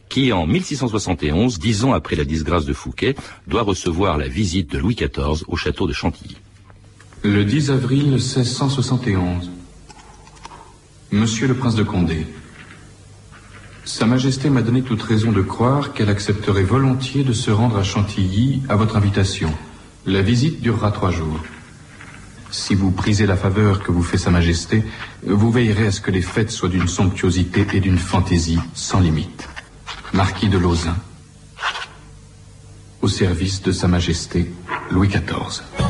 qui 0.09 0.33
en 0.33 0.47
1671, 0.47 1.59
dix 1.59 1.85
ans 1.85 1.95
après 1.95 2.15
la 2.15 2.25
disgrâce 2.25 2.65
de 2.65 2.73
Fouquet, 2.73 3.17
doit 3.49 3.63
recevoir 3.63 4.19
la 4.19 4.29
visite 4.29 4.71
de 4.71 4.79
Louis 4.79 4.95
XIV 4.95 5.43
au 5.49 5.57
château 5.57 5.89
de 5.89 5.93
Chantilly. 5.93 6.37
Le 7.25 7.45
10 7.45 7.73
avril 7.73 8.05
1671. 8.05 9.51
Monsieur 11.11 11.49
le 11.49 11.55
prince 11.55 11.75
de 11.75 11.83
Condé, 11.83 12.25
Sa 13.85 14.07
Majesté 14.07 14.49
m'a 14.49 14.63
donné 14.63 14.83
toute 14.83 15.03
raison 15.03 15.33
de 15.33 15.43
croire 15.43 15.93
qu'elle 15.93 16.11
accepterait 16.11 16.63
volontiers 16.63 17.25
de 17.25 17.33
se 17.33 17.51
rendre 17.51 17.77
à 17.77 17.83
Chantilly 17.83 18.63
à 18.69 18.77
votre 18.77 18.97
invitation. 18.97 19.53
La 20.07 20.23
visite 20.23 20.61
durera 20.61 20.93
trois 20.93 21.11
jours. 21.11 21.41
Si 22.57 22.75
vous 22.75 22.91
prisez 22.91 23.27
la 23.27 23.37
faveur 23.37 23.83
que 23.83 23.93
vous 23.93 24.03
fait 24.03 24.17
Sa 24.17 24.31
Majesté, 24.31 24.83
vous 25.23 25.53
veillerez 25.53 25.89
à 25.89 25.93
ce 25.93 26.01
que 26.01 26.11
les 26.11 26.23
fêtes 26.23 26.51
soient 26.51 26.71
d'une 26.71 26.89
somptuosité 26.89 27.67
et 27.75 27.81
d'une 27.81 27.99
fantaisie 27.99 28.59
sans 28.73 28.99
limite. 28.99 29.47
Marquis 30.15 30.49
de 30.49 30.57
Lauzun, 30.57 30.97
au 33.03 33.09
service 33.09 33.61
de 33.63 33.73
Sa 33.73 33.89
Majesté 33.89 34.51
Louis 34.91 35.09
XIV. 35.09 35.86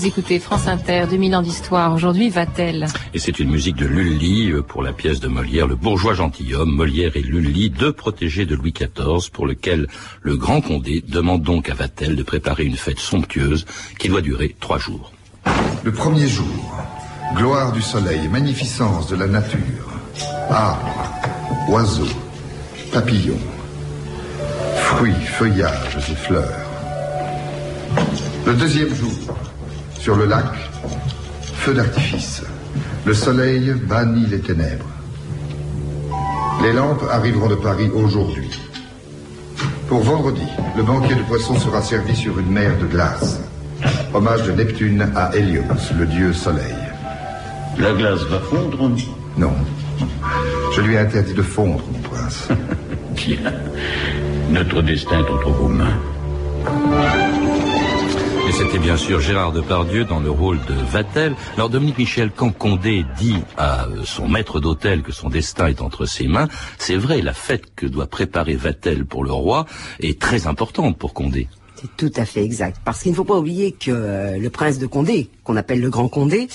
Vous 0.00 0.06
écoutez 0.06 0.38
France 0.38 0.66
Inter, 0.66 1.04
2000 1.10 1.36
ans 1.36 1.42
d'histoire. 1.42 1.92
Aujourd'hui, 1.92 2.30
va-t-elle 2.30 2.86
Et 3.12 3.18
c'est 3.18 3.38
une 3.38 3.50
musique 3.50 3.76
de 3.76 3.84
Lully 3.84 4.50
euh, 4.50 4.62
pour 4.62 4.82
la 4.82 4.94
pièce 4.94 5.20
de 5.20 5.28
Molière, 5.28 5.66
Le 5.66 5.76
bourgeois 5.76 6.14
gentilhomme. 6.14 6.74
Molière 6.74 7.18
et 7.18 7.20
Lully, 7.20 7.68
deux 7.68 7.92
protégés 7.92 8.46
de 8.46 8.54
Louis 8.54 8.72
XIV, 8.72 9.30
pour 9.30 9.46
lequel 9.46 9.88
le 10.22 10.38
grand 10.38 10.62
Condé 10.62 11.04
demande 11.06 11.42
donc 11.42 11.68
à 11.68 11.74
Vatel 11.74 12.16
de 12.16 12.22
préparer 12.22 12.64
une 12.64 12.76
fête 12.76 12.98
somptueuse 12.98 13.66
qui 13.98 14.08
doit 14.08 14.22
durer 14.22 14.56
trois 14.58 14.78
jours. 14.78 15.12
Le 15.84 15.92
premier 15.92 16.28
jour, 16.28 16.46
gloire 17.34 17.70
du 17.72 17.82
soleil, 17.82 18.26
magnificence 18.28 19.06
de 19.08 19.16
la 19.16 19.26
nature, 19.26 20.00
arbres, 20.48 21.12
oiseaux, 21.68 22.16
papillons. 22.90 23.36
Fruits, 24.76 25.12
feuillages 25.12 25.98
et 26.10 26.14
fleurs. 26.14 26.66
Le 28.46 28.54
deuxième 28.54 28.94
jour, 28.94 29.12
sur 30.00 30.16
le 30.16 30.24
lac, 30.24 30.46
feu 31.56 31.74
d'artifice. 31.74 32.42
Le 33.04 33.12
soleil 33.12 33.74
bannit 33.86 34.26
les 34.26 34.40
ténèbres. 34.40 34.88
Les 36.62 36.72
lampes 36.72 37.04
arriveront 37.10 37.48
de 37.48 37.54
Paris 37.54 37.90
aujourd'hui. 37.94 38.50
Pour 39.88 40.00
vendredi, 40.00 40.46
le 40.76 40.82
banquet 40.82 41.14
de 41.14 41.22
poissons 41.22 41.58
sera 41.58 41.82
servi 41.82 42.16
sur 42.16 42.38
une 42.38 42.50
mer 42.50 42.78
de 42.78 42.86
glace. 42.86 43.40
Hommage 44.14 44.44
de 44.44 44.52
Neptune 44.52 45.06
à 45.14 45.36
Hélios, 45.36 45.92
le 45.98 46.06
dieu 46.06 46.32
soleil. 46.32 46.76
La 47.78 47.92
glace 47.92 48.22
va 48.30 48.38
fondre 48.40 48.90
Non. 49.36 49.52
Je 50.74 50.80
lui 50.80 50.94
ai 50.94 50.98
interdit 50.98 51.34
de 51.34 51.42
fondre, 51.42 51.84
mon 51.92 51.98
prince. 51.98 52.48
Bien. 53.16 53.52
Notre 54.50 54.80
destin 54.80 55.18
est 55.18 55.30
entre 55.30 55.50
vos 55.50 55.68
mains. 55.68 55.98
C'était 58.60 58.78
bien 58.78 58.98
sûr 58.98 59.20
Gérard 59.20 59.52
Depardieu 59.52 60.04
dans 60.04 60.20
le 60.20 60.30
rôle 60.30 60.58
de 60.68 60.74
Vatel. 60.74 61.34
Alors 61.56 61.70
Dominique 61.70 61.96
Michel, 61.96 62.30
quand 62.30 62.50
Condé 62.50 63.06
dit 63.16 63.38
à 63.56 63.86
son 64.04 64.28
maître 64.28 64.60
d'hôtel 64.60 65.00
que 65.00 65.12
son 65.12 65.30
destin 65.30 65.68
est 65.68 65.80
entre 65.80 66.04
ses 66.04 66.28
mains, 66.28 66.46
c'est 66.76 66.96
vrai, 66.96 67.22
la 67.22 67.32
fête 67.32 67.74
que 67.74 67.86
doit 67.86 68.06
préparer 68.06 68.56
Vatel 68.56 69.06
pour 69.06 69.24
le 69.24 69.32
roi 69.32 69.64
est 70.00 70.20
très 70.20 70.46
importante 70.46 70.98
pour 70.98 71.14
Condé. 71.14 71.48
C'est 71.80 71.96
tout 71.96 72.12
à 72.20 72.26
fait 72.26 72.44
exact. 72.44 72.78
Parce 72.84 73.02
qu'il 73.02 73.12
ne 73.12 73.16
faut 73.16 73.24
pas 73.24 73.38
oublier 73.38 73.72
que 73.72 73.90
euh, 73.90 74.38
le 74.38 74.50
prince 74.50 74.78
de 74.78 74.86
Condé, 74.86 75.30
qu'on 75.44 75.56
appelle 75.56 75.80
le 75.80 75.88
Grand 75.88 76.08
Condé, 76.08 76.48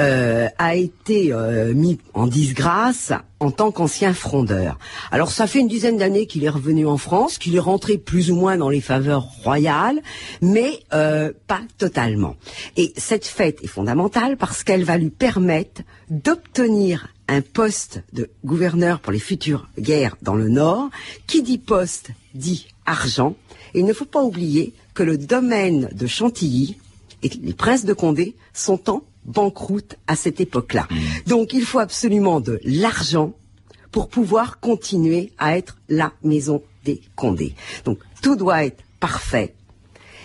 euh, 0.00 0.48
a 0.58 0.74
été 0.74 1.32
euh, 1.32 1.72
mis 1.72 1.98
en 2.14 2.26
disgrâce 2.26 3.12
en 3.38 3.52
tant 3.52 3.70
qu'ancien 3.70 4.12
frondeur. 4.12 4.78
Alors 5.12 5.30
ça 5.30 5.46
fait 5.46 5.60
une 5.60 5.68
dizaine 5.68 5.98
d'années 5.98 6.26
qu'il 6.26 6.42
est 6.42 6.48
revenu 6.48 6.86
en 6.86 6.96
France, 6.96 7.38
qu'il 7.38 7.54
est 7.54 7.60
rentré 7.60 7.96
plus 7.96 8.32
ou 8.32 8.36
moins 8.36 8.56
dans 8.56 8.70
les 8.70 8.80
faveurs 8.80 9.28
royales, 9.44 10.00
mais 10.40 10.80
pas 10.90 11.60
totalement. 11.76 12.36
Et 12.76 12.92
cette 12.96 13.26
fête 13.26 13.58
est 13.64 13.68
fondamentale 13.68 14.36
parce 14.36 14.62
qu'elle 14.62 14.84
va 14.84 14.96
lui 14.96 15.10
permettre 15.10 15.82
d'obtenir 16.08 17.08
un 17.26 17.40
poste 17.40 18.02
de 18.12 18.30
gouverneur 18.44 19.00
pour 19.00 19.12
les 19.12 19.18
futures 19.18 19.66
guerres 19.78 20.16
dans 20.22 20.34
le 20.34 20.48
Nord. 20.48 20.90
Qui 21.26 21.42
dit 21.42 21.58
poste 21.58 22.10
dit 22.34 22.68
argent. 22.86 23.34
Et 23.74 23.80
il 23.80 23.86
ne 23.86 23.92
faut 23.92 24.04
pas 24.04 24.22
oublier 24.22 24.74
que 24.94 25.02
le 25.02 25.16
domaine 25.16 25.88
de 25.92 26.06
Chantilly 26.06 26.76
et 27.22 27.30
les 27.42 27.54
princes 27.54 27.84
de 27.84 27.92
Condé 27.92 28.34
sont 28.52 28.90
en 28.90 29.02
banqueroute 29.24 29.96
à 30.06 30.16
cette 30.16 30.40
époque-là. 30.40 30.88
Mmh. 30.90 30.96
Donc 31.26 31.52
il 31.52 31.64
faut 31.64 31.78
absolument 31.78 32.40
de 32.40 32.60
l'argent 32.64 33.32
pour 33.90 34.08
pouvoir 34.08 34.58
continuer 34.58 35.32
à 35.38 35.56
être 35.56 35.78
la 35.88 36.12
maison 36.22 36.62
des 36.84 37.00
Condés. 37.14 37.54
Donc 37.84 37.98
tout 38.22 38.36
doit 38.36 38.64
être 38.64 38.82
parfait. 38.98 39.54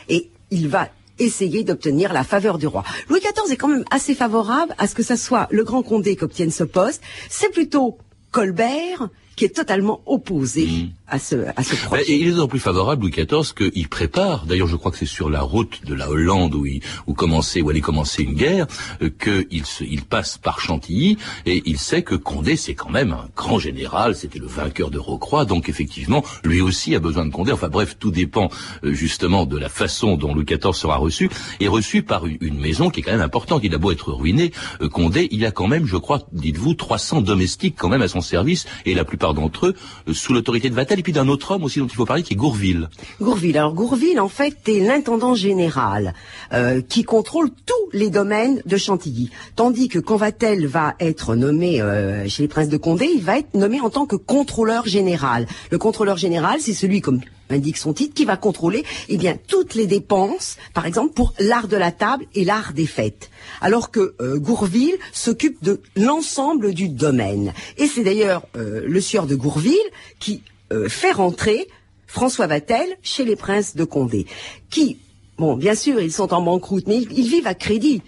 Et 0.09 0.29
il 0.51 0.67
va 0.67 0.89
essayer 1.19 1.63
d'obtenir 1.63 2.13
la 2.13 2.23
faveur 2.23 2.57
du 2.57 2.67
roi. 2.67 2.83
Louis 3.09 3.19
XIV 3.19 3.51
est 3.51 3.57
quand 3.57 3.67
même 3.67 3.85
assez 3.91 4.15
favorable 4.15 4.73
à 4.77 4.87
ce 4.87 4.95
que 4.95 5.03
ce 5.03 5.15
soit 5.15 5.47
le 5.51 5.63
grand 5.63 5.83
Condé 5.83 6.15
qui 6.15 6.23
obtienne 6.23 6.51
ce 6.51 6.63
poste. 6.63 7.01
C'est 7.29 7.51
plutôt 7.51 7.97
Colbert 8.31 9.09
qui 9.35 9.45
est 9.45 9.55
totalement 9.55 10.01
opposé 10.05 10.65
mmh 10.65 10.89
à 11.09 11.19
ce, 11.19 11.35
à 11.55 11.63
ce 11.63 11.75
projet. 11.85 12.03
Et 12.03 12.17
il 12.17 12.27
est 12.27 12.31
d'autant 12.31 12.47
plus 12.47 12.59
favorable, 12.59 13.03
Louis 13.03 13.11
XIV, 13.11 13.53
qu'il 13.53 13.87
prépare, 13.87 14.45
d'ailleurs 14.45 14.67
je 14.67 14.75
crois 14.75 14.91
que 14.91 14.97
c'est 14.97 15.05
sur 15.05 15.29
la 15.29 15.41
route 15.41 15.85
de 15.85 15.93
la 15.93 16.09
Hollande 16.09 16.53
où, 16.53 16.65
il, 16.65 16.81
où, 17.07 17.13
commençait, 17.13 17.61
où 17.61 17.69
allait 17.69 17.81
commencer 17.81 18.23
une 18.23 18.33
guerre, 18.33 18.67
euh, 19.01 19.09
qu'il 19.09 19.63
il 19.81 20.01
passe 20.03 20.37
par 20.37 20.59
Chantilly, 20.59 21.17
et 21.45 21.63
il 21.65 21.77
sait 21.77 22.01
que 22.01 22.15
Condé, 22.15 22.57
c'est 22.57 22.75
quand 22.75 22.89
même 22.89 23.13
un 23.13 23.29
grand 23.35 23.57
général, 23.57 24.15
c'était 24.15 24.39
le 24.39 24.47
vainqueur 24.47 24.91
de 24.91 24.99
Rocroi, 24.99 25.45
donc 25.45 25.69
effectivement, 25.69 26.23
lui 26.43 26.61
aussi 26.61 26.93
a 26.93 26.99
besoin 26.99 27.25
de 27.25 27.31
Condé. 27.31 27.53
Enfin 27.53 27.69
bref, 27.69 27.95
tout 27.97 28.11
dépend 28.11 28.49
euh, 28.83 28.91
justement 28.91 29.45
de 29.45 29.57
la 29.57 29.69
façon 29.69 30.17
dont 30.17 30.33
Louis 30.33 30.45
XIV 30.45 30.73
sera 30.73 30.97
reçu, 30.97 31.29
et 31.61 31.69
reçu 31.69 32.03
par 32.03 32.25
une, 32.25 32.37
une 32.41 32.59
maison 32.59 32.89
qui 32.89 32.99
est 32.99 33.03
quand 33.03 33.11
même 33.11 33.21
importante. 33.21 33.61
Il 33.63 33.73
a 33.73 33.77
beau 33.77 33.91
être 33.91 34.11
ruiné, 34.11 34.51
euh, 34.81 34.89
Condé, 34.89 35.29
il 35.31 35.45
a 35.45 35.51
quand 35.51 35.67
même, 35.67 35.85
je 35.85 35.97
crois, 35.97 36.19
dites-vous, 36.33 36.73
300 36.73 37.21
domestiques 37.21 37.75
quand 37.77 37.89
même 37.89 38.01
à 38.01 38.09
son 38.09 38.21
service, 38.21 38.65
et 38.85 38.93
la 38.93 39.05
plupart 39.05 39.33
d'entre 39.33 39.67
eux 39.67 39.75
euh, 40.09 40.13
sous 40.13 40.33
l'autorité 40.33 40.69
de 40.69 40.75
Vatel 40.75 40.96
et 40.97 41.03
puis 41.03 41.13
d'un 41.13 41.27
autre 41.27 41.51
homme 41.51 41.63
aussi 41.63 41.79
dont 41.79 41.87
il 41.87 41.95
faut 41.95 42.05
parler, 42.05 42.23
qui 42.23 42.33
est 42.33 42.37
Gourville. 42.37 42.89
Gourville. 43.21 43.57
Alors 43.57 43.73
Gourville, 43.73 44.19
en 44.19 44.29
fait, 44.29 44.57
est 44.67 44.79
l'intendant 44.79 45.35
général 45.35 46.13
euh, 46.53 46.81
qui 46.81 47.03
contrôle 47.03 47.49
tous 47.65 47.89
les 47.93 48.09
domaines 48.09 48.61
de 48.65 48.77
Chantilly. 48.77 49.29
Tandis 49.55 49.89
que 49.89 49.99
quand 49.99 50.17
Vatel 50.17 50.65
va 50.65 50.95
être 50.99 51.35
nommé 51.35 51.81
euh, 51.81 52.27
chez 52.27 52.43
les 52.43 52.47
princes 52.47 52.69
de 52.69 52.77
Condé, 52.77 53.05
il 53.13 53.21
va 53.21 53.37
être 53.37 53.53
nommé 53.53 53.79
en 53.81 53.89
tant 53.89 54.05
que 54.05 54.15
contrôleur 54.15 54.87
général. 54.87 55.47
Le 55.71 55.77
contrôleur 55.77 56.17
général, 56.17 56.59
c'est 56.59 56.73
celui 56.73 57.01
comme 57.01 57.21
indique 57.49 57.77
son 57.77 57.93
titre, 57.93 58.13
qui 58.13 58.25
va 58.25 58.35
contrôler 58.35 58.83
eh 59.07 59.17
bien 59.17 59.37
toutes 59.47 59.73
les 59.73 59.87
dépenses, 59.87 60.57
par 60.73 60.85
exemple 60.85 61.13
pour 61.13 61.33
l'art 61.39 61.69
de 61.69 61.77
la 61.77 61.93
table 61.93 62.25
et 62.35 62.43
l'art 62.43 62.73
des 62.73 62.85
fêtes. 62.85 63.29
Alors 63.61 63.89
que 63.89 64.15
euh, 64.19 64.37
Gourville 64.37 64.97
s'occupe 65.13 65.63
de 65.63 65.79
l'ensemble 65.95 66.73
du 66.73 66.89
domaine. 66.89 67.53
Et 67.77 67.87
c'est 67.87 68.03
d'ailleurs 68.03 68.43
le 68.55 68.99
sieur 68.99 69.27
de 69.27 69.35
Gourville 69.35 69.77
qui 70.19 70.41
euh, 70.71 70.89
fait 70.89 71.11
rentrer 71.11 71.67
François 72.07 72.47
Vatel 72.47 72.87
chez 73.03 73.25
les 73.25 73.35
princes 73.35 73.75
de 73.75 73.83
Condé, 73.83 74.25
qui, 74.69 74.97
bon, 75.37 75.55
bien 75.55 75.75
sûr, 75.75 75.99
ils 75.99 76.11
sont 76.11 76.33
en 76.33 76.41
banqueroute, 76.41 76.87
mais 76.87 76.97
ils, 76.97 77.27
vivent 77.29 77.47
à 77.47 77.53
crédit. 77.53 78.01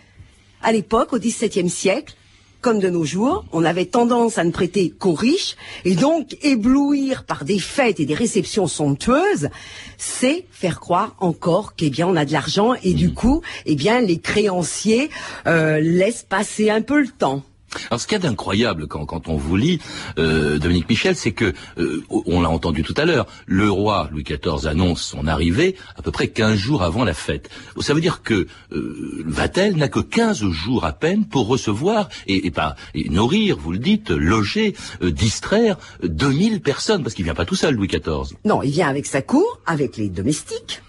À 0.61 0.71
l'époque, 0.71 1.13
au 1.13 1.19
XVIIe 1.19 1.69
siècle, 1.69 2.15
comme 2.61 2.79
de 2.79 2.89
nos 2.89 3.05
jours, 3.05 3.45
on 3.53 3.63
avait 3.63 3.85
tendance 3.85 4.37
à 4.37 4.43
ne 4.43 4.51
prêter 4.51 4.89
qu'aux 4.89 5.13
riches, 5.13 5.55
et 5.85 5.95
donc 5.95 6.37
éblouir 6.41 7.23
par 7.23 7.45
des 7.45 7.59
fêtes 7.59 7.99
et 7.99 8.05
des 8.05 8.13
réceptions 8.13 8.67
somptueuses, 8.67 9.49
c'est 9.97 10.45
faire 10.51 10.79
croire 10.79 11.15
encore 11.19 11.75
qu'eh 11.75 11.89
bien 11.89 12.07
on 12.07 12.15
a 12.15 12.25
de 12.25 12.33
l'argent, 12.33 12.73
et 12.83 12.93
du 12.93 13.09
mmh. 13.09 13.13
coup, 13.13 13.41
eh 13.65 13.75
bien 13.75 14.01
les 14.01 14.19
créanciers 14.19 15.09
euh, 15.47 15.79
laissent 15.79 16.25
passer 16.27 16.69
un 16.69 16.81
peu 16.81 16.99
le 16.99 17.07
temps. 17.07 17.43
Alors, 17.89 17.99
ce 17.99 18.07
qu'il 18.07 18.17
y 18.17 18.21
a 18.21 18.27
d'incroyable 18.27 18.87
quand, 18.87 19.27
on 19.27 19.37
vous 19.37 19.55
lit, 19.55 19.79
euh, 20.17 20.57
Dominique 20.57 20.89
Michel, 20.89 21.15
c'est 21.15 21.31
que, 21.31 21.53
euh, 21.77 22.03
on 22.09 22.41
l'a 22.41 22.49
entendu 22.49 22.83
tout 22.83 22.93
à 22.97 23.05
l'heure, 23.05 23.27
le 23.45 23.69
roi 23.69 24.09
Louis 24.11 24.23
XIV 24.23 24.67
annonce 24.67 25.01
son 25.01 25.27
arrivée 25.27 25.75
à 25.95 26.01
peu 26.01 26.11
près 26.11 26.27
15 26.27 26.55
jours 26.55 26.83
avant 26.83 27.03
la 27.03 27.13
fête. 27.13 27.49
Ça 27.79 27.93
veut 27.93 28.01
dire 28.01 28.21
que 28.23 28.47
euh, 28.71 29.23
Vatel 29.25 29.75
n'a 29.75 29.87
que 29.87 29.99
15 29.99 30.43
jours 30.49 30.85
à 30.85 30.93
peine 30.93 31.25
pour 31.25 31.47
recevoir 31.47 32.09
et, 32.27 32.51
pas, 32.51 32.75
et 32.95 33.09
nourrir, 33.09 33.57
vous 33.57 33.71
le 33.71 33.79
dites, 33.79 34.09
loger, 34.09 34.75
distraire 35.01 35.77
2000 36.03 36.61
personnes, 36.61 37.03
parce 37.03 37.15
qu'il 37.15 37.25
vient 37.25 37.33
pas 37.33 37.45
tout 37.45 37.55
seul, 37.55 37.75
Louis 37.75 37.87
XIV. 37.87 38.35
Non, 38.45 38.61
il 38.63 38.71
vient 38.71 38.87
avec 38.87 39.05
sa 39.05 39.21
cour, 39.21 39.59
avec 39.65 39.97
les 39.97 40.09
domestiques. 40.09 40.81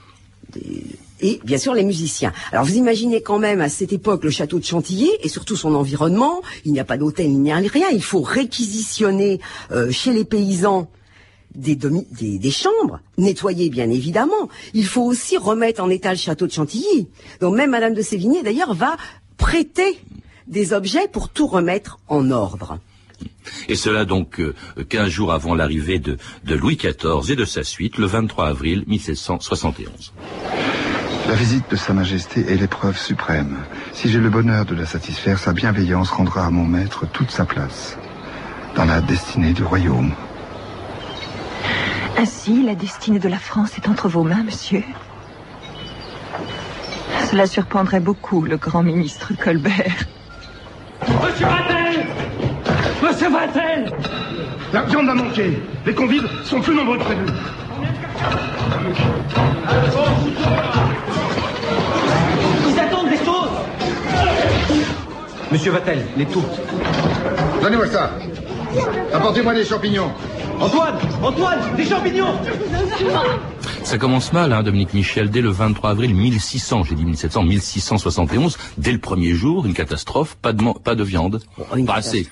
Et 1.21 1.41
bien 1.45 1.59
sûr 1.59 1.75
les 1.75 1.85
musiciens. 1.85 2.33
Alors 2.53 2.65
vous 2.65 2.77
imaginez 2.77 3.23
quand 3.23 3.39
même 3.39 3.61
à 3.61 3.69
cette 3.69 3.93
époque 3.93 4.25
le 4.25 4.31
château 4.31 4.59
de 4.59 4.65
Chantilly 4.65 5.11
et 5.23 5.29
surtout 5.29 5.57
son 5.57 5.75
environnement, 5.75 6.43
il 6.65 6.73
n'y 6.73 6.81
a 6.81 6.85
pas 6.85 6.97
d'hôtel, 6.97 7.27
il 7.27 7.41
n'y 7.41 7.53
a 7.53 7.57
rien, 7.57 7.89
il 7.93 8.03
faut 8.03 8.23
réquisitionner 8.23 9.41
euh, 9.71 9.91
chez 9.91 10.13
les 10.13 10.25
paysans 10.25 10.89
des, 11.55 12.51
chambres, 12.51 13.01
nettoyer 13.19 13.71
bien 13.71 13.91
évidemment. 13.91 14.49
Il 14.75 14.87
faut 14.87 15.03
aussi 15.03 15.37
remettre 15.37 15.83
en 15.83 15.91
état 15.91 16.11
le 16.11 16.19
château 16.19 16.47
de 16.47 16.53
Chantilly. 16.53 17.09
Donc 17.41 17.57
même 17.57 17.71
Madame 17.71 17.95
de 17.95 18.03
Sévigné 18.03 18.43
d'ailleurs 18.43 18.75
va 18.75 18.97
prêter 19.37 19.99
des 20.47 20.73
objets 20.73 21.09
pour 21.09 21.29
tout 21.29 21.47
remettre 21.47 21.99
en 22.09 22.31
ordre. 22.31 22.79
Et 23.69 23.75
cela 23.75 24.05
donc 24.05 24.41
euh, 24.41 24.55
15 24.89 25.09
jours 25.09 25.33
avant 25.33 25.55
l'arrivée 25.55 25.99
de, 25.99 26.17
de 26.45 26.55
Louis 26.55 26.77
XIV 26.77 27.31
et 27.31 27.37
de 27.37 27.45
sa 27.45 27.65
suite, 27.65 27.99
le 27.99 28.07
23 28.07 28.49
avril 28.49 28.85
1771. 28.87 30.13
La 31.31 31.37
visite 31.37 31.71
de 31.71 31.77
Sa 31.77 31.93
Majesté 31.93 32.41
est 32.53 32.57
l'épreuve 32.57 32.99
suprême. 32.99 33.59
Si 33.93 34.09
j'ai 34.09 34.19
le 34.19 34.31
bonheur 34.31 34.65
de 34.65 34.75
la 34.75 34.85
satisfaire, 34.85 35.39
sa 35.39 35.53
bienveillance 35.53 36.11
rendra 36.11 36.47
à 36.47 36.51
mon 36.51 36.65
maître 36.65 37.07
toute 37.07 37.31
sa 37.31 37.45
place 37.45 37.97
dans 38.75 38.85
la 38.85 39.01
destinée 39.01 39.53
du 39.53 39.63
royaume. 39.63 40.13
Ainsi, 42.19 42.65
la 42.65 42.75
destinée 42.75 43.21
de 43.21 43.29
la 43.29 43.39
France 43.39 43.79
est 43.79 43.89
entre 43.89 44.09
vos 44.09 44.25
mains, 44.25 44.43
monsieur. 44.43 44.83
Cela 47.31 47.47
surprendrait 47.47 48.01
beaucoup 48.01 48.43
le 48.43 48.57
grand 48.57 48.83
ministre 48.83 49.33
Colbert. 49.41 50.03
Monsieur 51.07 51.47
Vatel 51.47 52.07
Monsieur 53.05 53.31
Vatel 53.31 53.93
La 54.73 54.83
viande 54.83 55.09
a 55.09 55.15
manqué. 55.15 55.59
Les 55.85 55.95
convives 55.95 56.29
sont 56.45 56.61
plus 56.61 56.75
nombreux 56.75 56.99
que 56.99 57.05
prévu. 57.05 57.25
Monsieur 65.51 65.73
Vatel, 65.73 66.07
les 66.17 66.27
tourtes. 66.27 66.61
Donnez-moi 67.61 67.89
ça. 67.89 68.13
Apportez-moi 69.13 69.53
des 69.55 69.65
champignons. 69.65 70.13
Antoine 70.61 70.95
Antoine 71.23 71.59
Des 71.77 71.87
champignons 71.87 72.35
Ça 73.83 73.99
commence 73.99 74.33
mal, 74.33 74.53
hein, 74.53 74.63
Dominique 74.63 74.93
Michel, 74.93 75.31
dès 75.31 75.41
le 75.41 75.49
23 75.49 75.91
avril 75.91 76.15
1600, 76.15 76.85
j'ai 76.85 76.95
dit 76.95 77.05
1700, 77.05 77.43
1671, 77.45 78.59
dès 78.77 78.93
le 78.93 78.99
premier 78.99 79.33
jour, 79.33 79.65
une 79.67 79.73
catastrophe, 79.73 80.37
pas 80.37 80.53
de, 80.53 80.63
pas 80.85 80.95
de 80.95 81.03
viande, 81.03 81.43
pas 81.87 81.95
assez. 81.95 82.29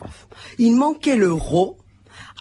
Il 0.58 0.76
manquait 0.76 1.16
le 1.16 1.26
l'euro, 1.26 1.77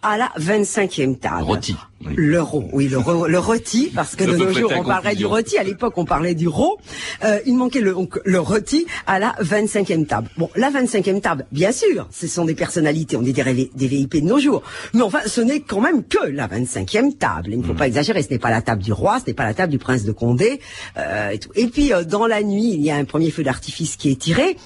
à 0.04 0.18
la 0.18 0.32
25e 0.39 1.18
table. 1.18 1.44
Rôti. 1.44 1.75
oui. 2.06 2.13
Le 2.16 2.42
ro, 2.42 2.70
oui, 2.72 2.88
le, 2.88 2.98
ro- 3.00 3.25
le 3.27 3.39
rôti, 3.39 3.92
parce 3.94 4.16
que 4.16 4.24
de 4.24 4.36
nos 4.36 4.51
jours 4.54 4.72
on 4.75 4.84
parlerait 4.84 5.16
du 5.16 5.25
rôti. 5.25 5.58
À 5.58 5.63
l'époque, 5.63 5.94
on 5.98 6.06
parlait 6.06 6.36
du 6.36 6.48
ro. 6.48 6.77
Euh, 7.24 7.39
il 7.46 7.56
manquait 7.58 7.80
le, 7.82 7.94
donc, 7.94 8.20
le 8.24 8.39
rôti 8.39 8.86
à 9.08 9.18
la 9.20 9.36
25e 9.42 10.06
table. 10.06 10.30
Bon, 10.38 10.50
la 10.56 10.70
25e 10.70 11.20
table, 11.22 11.46
bien 11.51 11.72
sûr, 11.72 12.08
ce 12.12 12.27
sont 12.27 12.46
des 12.46 12.54
personnalités, 12.56 13.18
on 13.18 13.24
est 13.25 13.34
des, 13.34 13.72
des 13.74 13.88
VIP 13.88 14.16
de 14.18 14.27
nos 14.27 14.39
jours. 14.39 14.62
Mais 14.94 15.01
enfin, 15.01 15.20
ce 15.25 15.42
n'est 15.42 15.62
quand 15.62 15.82
même 15.82 16.04
que 16.04 16.25
la 16.27 16.48
25e 16.48 17.18
table. 17.18 17.50
Il 17.51 17.60
ne 17.60 17.63
faut 17.63 17.74
Mm. 17.74 17.77
pas 17.77 17.88
exagérer. 17.88 18.22
Ce 18.24 18.30
n'est 18.30 18.39
pas 18.39 18.51
la 18.51 18.62
table 18.62 18.84
du 18.84 18.94
roi, 18.94 19.20
ce 19.20 19.25
n'est 19.27 19.34
pas 19.34 19.46
la 19.46 19.54
table 19.56 19.72
du 19.72 19.80
prince 19.80 20.04
de 20.04 20.12
Condé. 20.12 20.60
euh, 20.98 21.30
et, 21.32 21.39
tout. 21.39 21.50
et 21.56 21.68
puis, 21.68 21.92
euh, 21.94 22.04
dans 22.04 22.27
la 22.27 22.44
nuit, 22.44 22.72
il 22.74 22.82
y 22.82 22.92
a 22.92 22.96
un 22.96 23.06
premier 23.06 23.32
feu 23.32 23.44
d'artifice 23.44 23.96
qui 23.96 24.12
est 24.12 24.20
tiré. 24.20 24.58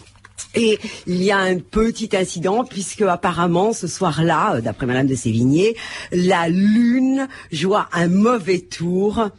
Et 0.55 0.79
il 1.07 1.23
y 1.23 1.31
a 1.31 1.37
un 1.37 1.57
petit 1.57 2.09
incident 2.13 2.63
puisque 2.63 3.01
apparemment 3.01 3.73
ce 3.73 3.87
soir-là, 3.87 4.55
euh, 4.55 4.61
d'après 4.61 4.85
Madame 4.85 5.07
de 5.07 5.15
Sévigné, 5.15 5.75
la 6.11 6.49
lune 6.49 7.27
joua 7.51 7.89
un 7.93 8.07
mauvais 8.07 8.59
tour 8.59 9.31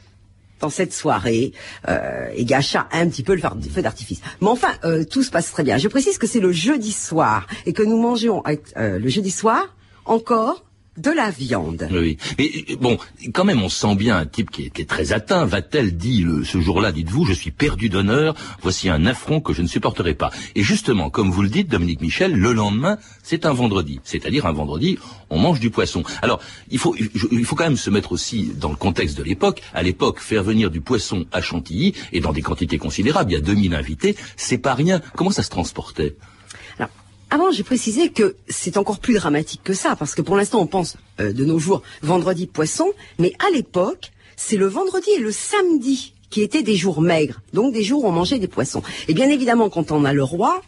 dans 0.62 0.70
cette 0.70 0.94
soirée 0.94 1.52
euh, 1.88 2.30
et 2.34 2.44
gâcha 2.44 2.88
un 2.92 3.08
petit 3.08 3.22
peu 3.22 3.34
le 3.34 3.42
feu 3.42 3.82
d'artifice. 3.82 4.20
Mais 4.40 4.48
enfin, 4.48 4.72
euh, 4.84 5.04
tout 5.04 5.22
se 5.22 5.30
passe 5.30 5.50
très 5.50 5.64
bien. 5.64 5.76
Je 5.76 5.88
précise 5.88 6.16
que 6.16 6.26
c'est 6.26 6.40
le 6.40 6.52
jeudi 6.52 6.92
soir 6.92 7.46
et 7.66 7.74
que 7.74 7.82
nous 7.82 8.00
mangeons 8.00 8.42
euh, 8.46 8.98
le 8.98 9.08
jeudi 9.08 9.30
soir 9.30 9.74
encore 10.06 10.64
de 10.98 11.10
la 11.10 11.30
viande. 11.30 11.88
Oui. 11.90 12.18
Mais 12.38 12.50
euh, 12.70 12.76
bon, 12.76 12.98
quand 13.32 13.44
même, 13.44 13.62
on 13.62 13.68
sent 13.68 13.94
bien 13.94 14.16
un 14.16 14.26
type 14.26 14.50
qui 14.50 14.64
est 14.64 14.88
très 14.88 15.12
atteint. 15.12 15.44
Va-t-elle 15.46 15.96
dit 15.96 16.22
le, 16.22 16.44
ce 16.44 16.60
jour-là, 16.60 16.92
dites-vous, 16.92 17.24
je 17.24 17.32
suis 17.32 17.50
perdu 17.50 17.88
d'honneur. 17.88 18.34
Voici 18.60 18.88
un 18.90 19.06
affront 19.06 19.40
que 19.40 19.52
je 19.52 19.62
ne 19.62 19.66
supporterai 19.66 20.14
pas. 20.14 20.30
Et 20.54 20.62
justement, 20.62 21.08
comme 21.08 21.30
vous 21.30 21.42
le 21.42 21.48
dites, 21.48 21.68
Dominique 21.68 22.02
Michel, 22.02 22.34
le 22.34 22.52
lendemain, 22.52 22.98
c'est 23.22 23.46
un 23.46 23.52
vendredi. 23.52 24.00
C'est-à-dire 24.04 24.46
un 24.46 24.52
vendredi, 24.52 24.98
on 25.30 25.38
mange 25.38 25.60
du 25.60 25.70
poisson. 25.70 26.02
Alors, 26.20 26.40
il 26.70 26.78
faut, 26.78 26.94
il 26.96 27.44
faut 27.44 27.56
quand 27.56 27.64
même 27.64 27.76
se 27.76 27.90
mettre 27.90 28.12
aussi 28.12 28.52
dans 28.54 28.70
le 28.70 28.76
contexte 28.76 29.16
de 29.16 29.22
l'époque. 29.22 29.62
À 29.72 29.82
l'époque, 29.82 30.20
faire 30.20 30.42
venir 30.42 30.70
du 30.70 30.80
poisson 30.82 31.24
à 31.32 31.40
Chantilly 31.40 31.94
et 32.12 32.20
dans 32.20 32.32
des 32.32 32.42
quantités 32.42 32.78
considérables, 32.78 33.30
il 33.30 33.34
y 33.34 33.38
a 33.38 33.40
2000 33.40 33.74
invités, 33.74 34.16
c'est 34.36 34.58
pas 34.58 34.74
rien. 34.74 35.00
Comment 35.16 35.30
ça 35.30 35.42
se 35.42 35.50
transportait? 35.50 36.16
Avant, 37.32 37.50
j'ai 37.50 37.62
précisé 37.62 38.10
que 38.10 38.36
c'est 38.46 38.76
encore 38.76 38.98
plus 38.98 39.14
dramatique 39.14 39.62
que 39.64 39.72
ça, 39.72 39.96
parce 39.96 40.14
que 40.14 40.20
pour 40.20 40.36
l'instant, 40.36 40.60
on 40.60 40.66
pense 40.66 40.98
euh, 41.18 41.32
de 41.32 41.46
nos 41.46 41.58
jours 41.58 41.80
vendredi 42.02 42.46
poisson, 42.46 42.92
mais 43.18 43.32
à 43.38 43.50
l'époque, 43.50 44.12
c'est 44.36 44.58
le 44.58 44.66
vendredi 44.66 45.08
et 45.16 45.18
le 45.18 45.32
samedi 45.32 46.12
qui 46.28 46.42
étaient 46.42 46.62
des 46.62 46.76
jours 46.76 47.00
maigres, 47.00 47.40
donc 47.54 47.72
des 47.72 47.82
jours 47.84 48.04
où 48.04 48.08
on 48.08 48.12
mangeait 48.12 48.38
des 48.38 48.48
poissons. 48.48 48.82
Et 49.08 49.14
bien 49.14 49.30
évidemment, 49.30 49.70
quand 49.70 49.92
on 49.92 50.04
a 50.04 50.12
le 50.12 50.22
roi 50.22 50.60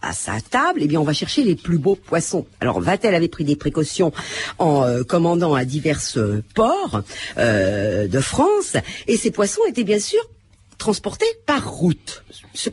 à 0.00 0.12
sa 0.12 0.40
table, 0.40 0.80
eh 0.82 0.88
bien, 0.88 1.00
on 1.00 1.04
va 1.04 1.12
chercher 1.12 1.44
les 1.44 1.54
plus 1.54 1.78
beaux 1.78 1.94
poissons. 1.94 2.46
Alors, 2.58 2.80
Vatel 2.80 3.14
avait 3.14 3.28
pris 3.28 3.44
des 3.44 3.54
précautions 3.54 4.12
en 4.58 4.82
euh, 4.82 5.04
commandant 5.04 5.54
à 5.54 5.64
divers 5.64 6.00
euh, 6.16 6.42
ports 6.56 7.02
de 7.36 8.20
France, 8.20 8.76
et 9.06 9.16
ces 9.16 9.30
poissons 9.30 9.62
étaient 9.68 9.84
bien 9.84 10.00
sûr 10.00 10.20
transportés 10.82 11.26
par 11.46 11.70
route, 11.72 12.24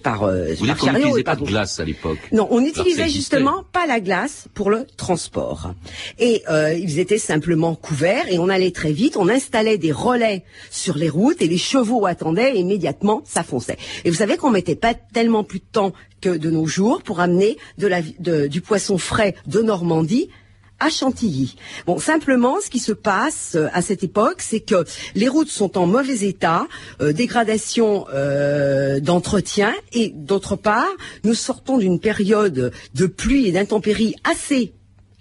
par, 0.01 0.23
euh, 0.23 0.53
Vous 0.57 0.65
par 0.65 0.75
dites 0.75 0.85
chariot 0.85 0.97
n'utilisait 0.97 1.21
et 1.21 1.23
pas 1.23 1.35
de 1.35 1.45
glace 1.45 1.79
à 1.79 1.85
l'époque. 1.85 2.17
non, 2.31 2.47
on 2.49 2.57
Alors, 2.57 2.63
ça 2.63 2.81
utilisait 2.81 3.03
existait. 3.03 3.37
justement 3.37 3.63
pas 3.71 3.85
la 3.85 3.99
glace 3.99 4.47
pour 4.55 4.71
le 4.71 4.85
transport. 4.97 5.73
Et 6.17 6.41
euh, 6.49 6.73
ils 6.73 6.97
étaient 6.99 7.19
simplement 7.19 7.75
couverts 7.75 8.25
et 8.31 8.39
on 8.39 8.49
allait 8.49 8.71
très 8.71 8.91
vite. 8.91 9.15
On 9.15 9.29
installait 9.29 9.77
des 9.77 9.91
relais 9.91 10.43
sur 10.71 10.97
les 10.97 11.07
routes 11.09 11.41
et 11.41 11.47
les 11.47 11.57
chevaux 11.59 12.05
attendaient 12.07 12.55
et 12.55 12.59
immédiatement 12.59 13.21
ça 13.25 13.43
fonçait. 13.43 13.77
Et 14.03 14.09
vous 14.09 14.17
savez 14.17 14.37
qu'on 14.37 14.49
mettait 14.49 14.75
pas 14.75 14.93
tellement 14.95 15.43
plus 15.43 15.59
de 15.59 15.65
temps 15.71 15.93
que 16.19 16.29
de 16.35 16.49
nos 16.49 16.65
jours 16.65 17.01
pour 17.03 17.19
amener 17.19 17.57
de 17.77 17.87
la, 17.87 18.01
de- 18.01 18.47
du 18.47 18.61
poisson 18.61 18.97
frais 18.97 19.35
de 19.45 19.61
Normandie 19.61 20.29
à 20.79 20.89
Chantilly. 20.89 21.55
Bon, 21.85 21.99
simplement, 21.99 22.59
ce 22.61 22.69
qui 22.69 22.79
se 22.79 22.91
passe 22.91 23.53
euh, 23.55 23.67
à 23.73 23.81
cette 23.81 24.03
époque, 24.03 24.41
c'est 24.41 24.61
que 24.61 24.85
les 25.15 25.27
routes 25.27 25.49
sont 25.49 25.77
en 25.77 25.85
mauvais 25.85 26.27
état, 26.27 26.67
euh, 27.01 27.11
dégradation 27.13 28.05
euh, 28.13 28.99
d'entretien, 28.99 29.73
et 29.93 30.09
d'autre 30.09 30.55
part, 30.55 30.87
nous 31.23 31.33
sortons 31.33 31.77
d'une 31.77 31.99
période 31.99 32.71
de 32.93 33.05
pluie 33.05 33.47
et 33.47 33.51
d'intempéries 33.51 34.15
assez 34.23 34.73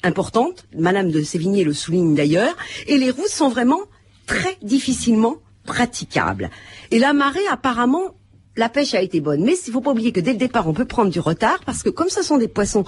importante. 0.03 0.67
Madame 0.77 1.11
de 1.11 1.23
Sévigné 1.23 1.65
le 1.65 1.73
souligne 1.73 2.15
d'ailleurs, 2.15 2.57
et 2.87 2.97
les 2.99 3.11
routes 3.11 3.29
sont 3.29 3.49
vraiment 3.49 3.81
très 4.27 4.57
difficilement 4.63 5.37
praticables. 5.65 6.51
Et 6.91 6.99
la 6.99 7.13
marée, 7.13 7.47
apparemment, 7.51 8.15
la 8.57 8.69
pêche 8.69 8.95
a 8.95 9.03
été 9.03 9.21
bonne. 9.21 9.45
Mais 9.45 9.55
il 9.67 9.73
faut 9.73 9.81
pas 9.81 9.93
oublier 9.93 10.13
que 10.13 10.21
dès 10.21 10.33
le 10.33 10.39
départ, 10.39 10.69
on 10.69 10.75
peut 10.75 10.85
prendre 10.85 11.11
du 11.11 11.21
retard 11.21 11.61
parce 11.65 11.83
que 11.83 11.91
comme 11.91 12.09
ce 12.09 12.23
sont 12.23 12.39
des 12.39 12.49
poissons 12.49 12.85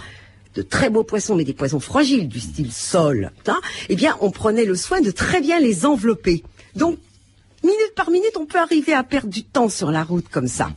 de 0.55 0.63
très 0.63 0.91
beaux 0.91 1.05
poissons, 1.05 1.37
mais 1.37 1.45
des 1.45 1.53
poissons 1.53 1.81
fragiles 1.81 2.29
du 2.29 2.41
style 2.41 2.73
sol, 2.73 3.31
hein, 3.47 3.61
eh 3.89 3.97
bien, 3.97 4.17
on 4.21 4.31
prenait 4.31 4.65
le 4.65 4.75
soin 4.75 5.01
de 5.01 5.11
très 5.11 5.41
bien 5.41 5.61
les 5.61 5.87
envelopper. 5.87 6.43
Donc, 6.75 6.99
minute 7.63 7.95
par 7.95 8.11
minute, 8.11 8.37
on 8.39 8.47
peut 8.47 8.59
arriver 8.59 8.93
à 8.93 9.05
perdre 9.05 9.29
du 9.29 9.45
temps 9.45 9.69
sur 9.69 9.91
la 9.91 10.03
route 10.03 10.29
comme 10.29 10.49
ça. 10.49 10.71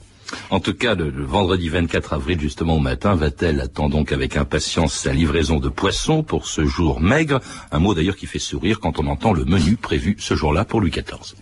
En 0.50 0.60
tout 0.60 0.74
cas, 0.74 0.96
le, 0.96 1.10
le 1.10 1.24
vendredi 1.24 1.70
24 1.70 2.14
avril, 2.14 2.40
justement 2.40 2.78
au 2.78 2.80
matin, 2.80 3.16
Vatel 3.16 3.62
attend 3.62 3.90
donc 3.90 4.12
avec 4.12 4.36
impatience 4.38 4.94
sa 4.94 5.14
livraison 5.14 5.60
de 5.60 5.70
poissons 5.70 6.24
pour 6.24 6.48
ce 6.48 6.66
jour 6.66 7.00
maigre. 7.00 7.40
Un 7.72 7.80
mot 7.80 7.94
d'ailleurs 7.94 8.16
qui 8.16 8.26
fait 8.26 8.40
sourire 8.40 8.80
quand 8.80 9.00
on 9.00 9.08
entend 9.08 9.34
le 9.34 9.46
menu 9.46 9.76
prévu 9.76 10.16
ce 10.20 10.34
jour-là 10.36 10.66
pour 10.66 10.82
Louis 10.82 10.92
XIV. 10.92 11.36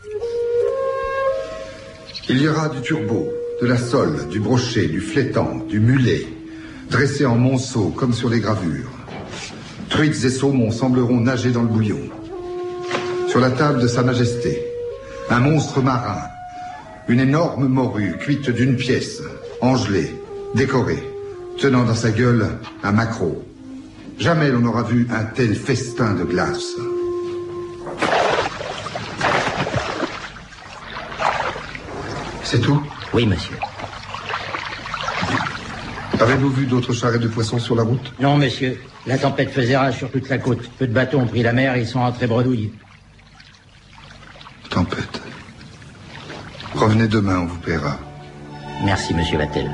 Il 2.29 2.41
y 2.41 2.47
aura 2.47 2.69
du 2.69 2.81
turbo, 2.81 3.29
de 3.61 3.67
la 3.67 3.77
sole, 3.77 4.29
du 4.29 4.39
brochet, 4.39 4.87
du 4.87 5.01
flétan, 5.01 5.65
du 5.67 5.79
mulet, 5.79 6.27
dressés 6.91 7.25
en 7.25 7.36
monceaux 7.36 7.93
comme 7.95 8.13
sur 8.13 8.30
les 8.30 8.41
gravures. 8.41 8.91
Truites 9.89 10.23
et 10.25 10.30
saumons 10.30 10.71
sembleront 10.71 11.21
nager 11.21 11.51
dans 11.51 11.63
le 11.63 11.69
bouillon. 11.69 12.01
Sur 13.27 13.39
la 13.39 13.49
table 13.49 13.82
de 13.82 13.88
Sa 13.88 14.04
Majesté, 14.04 14.62
un 15.30 15.39
monstre 15.39 15.82
marin, 15.82 16.21
une 17.08 17.21
énorme 17.21 17.67
morue 17.67 18.17
cuite 18.19 18.49
d'une 18.49 18.75
pièce, 18.75 19.21
engelée, 19.62 20.13
décorée, 20.54 21.01
tenant 21.58 21.86
dans 21.86 21.95
sa 21.95 22.12
gueule 22.12 22.45
un 22.84 22.91
maquereau. 22.91 23.41
Jamais 24.19 24.49
l'on 24.51 24.60
n'aura 24.60 24.84
vu 24.84 25.08
un 25.10 25.23
tel 25.23 25.56
festin 25.56 26.13
de 26.13 26.25
glace. 26.25 26.75
C'est 32.43 32.60
tout? 32.60 32.82
Oui, 33.13 33.25
monsieur. 33.25 33.56
Avez-vous 36.21 36.49
vu 36.51 36.65
d'autres 36.67 36.93
charrettes 36.93 37.21
de 37.21 37.27
poissons 37.27 37.57
sur 37.57 37.75
la 37.75 37.81
route 37.81 38.13
Non, 38.19 38.38
monsieur. 38.38 38.79
La 39.07 39.17
tempête 39.17 39.49
faisait 39.49 39.75
rage 39.75 39.97
sur 39.97 40.12
toute 40.12 40.29
la 40.29 40.38
côte. 40.38 40.69
Peu 40.77 40.86
de 40.86 40.93
bateaux 40.93 41.17
ont 41.17 41.25
pris 41.25 41.41
la 41.41 41.51
mer 41.51 41.75
et 41.75 41.81
ils 41.81 41.88
sont 41.88 41.99
rentrés 41.99 42.27
bredouilles. 42.27 42.71
Tempête. 44.69 45.21
Revenez 46.75 47.07
demain, 47.07 47.39
on 47.39 47.45
vous 47.47 47.57
paiera. 47.57 47.97
Merci, 48.84 49.15
monsieur 49.15 49.39
Vatel. 49.39 49.69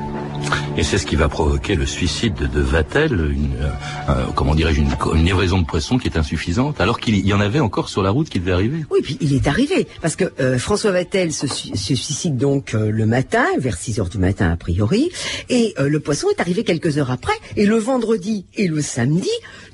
Et 0.79 0.83
c'est 0.83 0.99
ce 0.99 1.07
qui 1.07 1.15
va 1.15 1.27
provoquer 1.27 1.73
le 1.73 1.87
suicide 1.87 2.35
de, 2.35 2.61
Vatel, 2.61 3.13
une, 3.13 3.55
euh, 3.59 3.69
euh, 4.09 4.25
comment 4.35 4.53
dirais-je, 4.53 4.81
une, 4.81 5.25
livraison 5.25 5.57
de 5.59 5.65
poissons 5.65 5.97
qui 5.97 6.07
est 6.07 6.17
insuffisante, 6.17 6.79
alors 6.79 6.99
qu'il 6.99 7.17
y 7.25 7.33
en 7.33 7.39
avait 7.39 7.59
encore 7.59 7.89
sur 7.89 8.03
la 8.03 8.11
route 8.11 8.29
qui 8.29 8.39
devait 8.39 8.51
arriver. 8.51 8.85
Oui, 8.91 8.99
puis 9.01 9.17
il 9.19 9.33
est 9.33 9.47
arrivé, 9.47 9.87
parce 10.03 10.15
que 10.15 10.31
euh, 10.39 10.59
François 10.59 10.91
Vatel 10.91 11.33
se, 11.33 11.47
su- 11.47 11.75
se 11.75 11.95
suicide 11.95 12.37
donc 12.37 12.73
le 12.73 13.05
matin, 13.07 13.43
vers 13.57 13.75
6 13.75 13.99
heures 13.99 14.09
du 14.09 14.19
matin 14.19 14.51
a 14.51 14.55
priori, 14.55 15.09
et 15.49 15.73
le 15.79 15.99
poisson 15.99 16.27
est 16.29 16.39
arrivé 16.39 16.63
quelques 16.63 16.99
heures 16.99 17.09
après, 17.11 17.33
et 17.55 17.65
le 17.65 17.77
vendredi 17.77 18.45
et 18.53 18.67
le 18.67 18.81
samedi, 18.81 19.31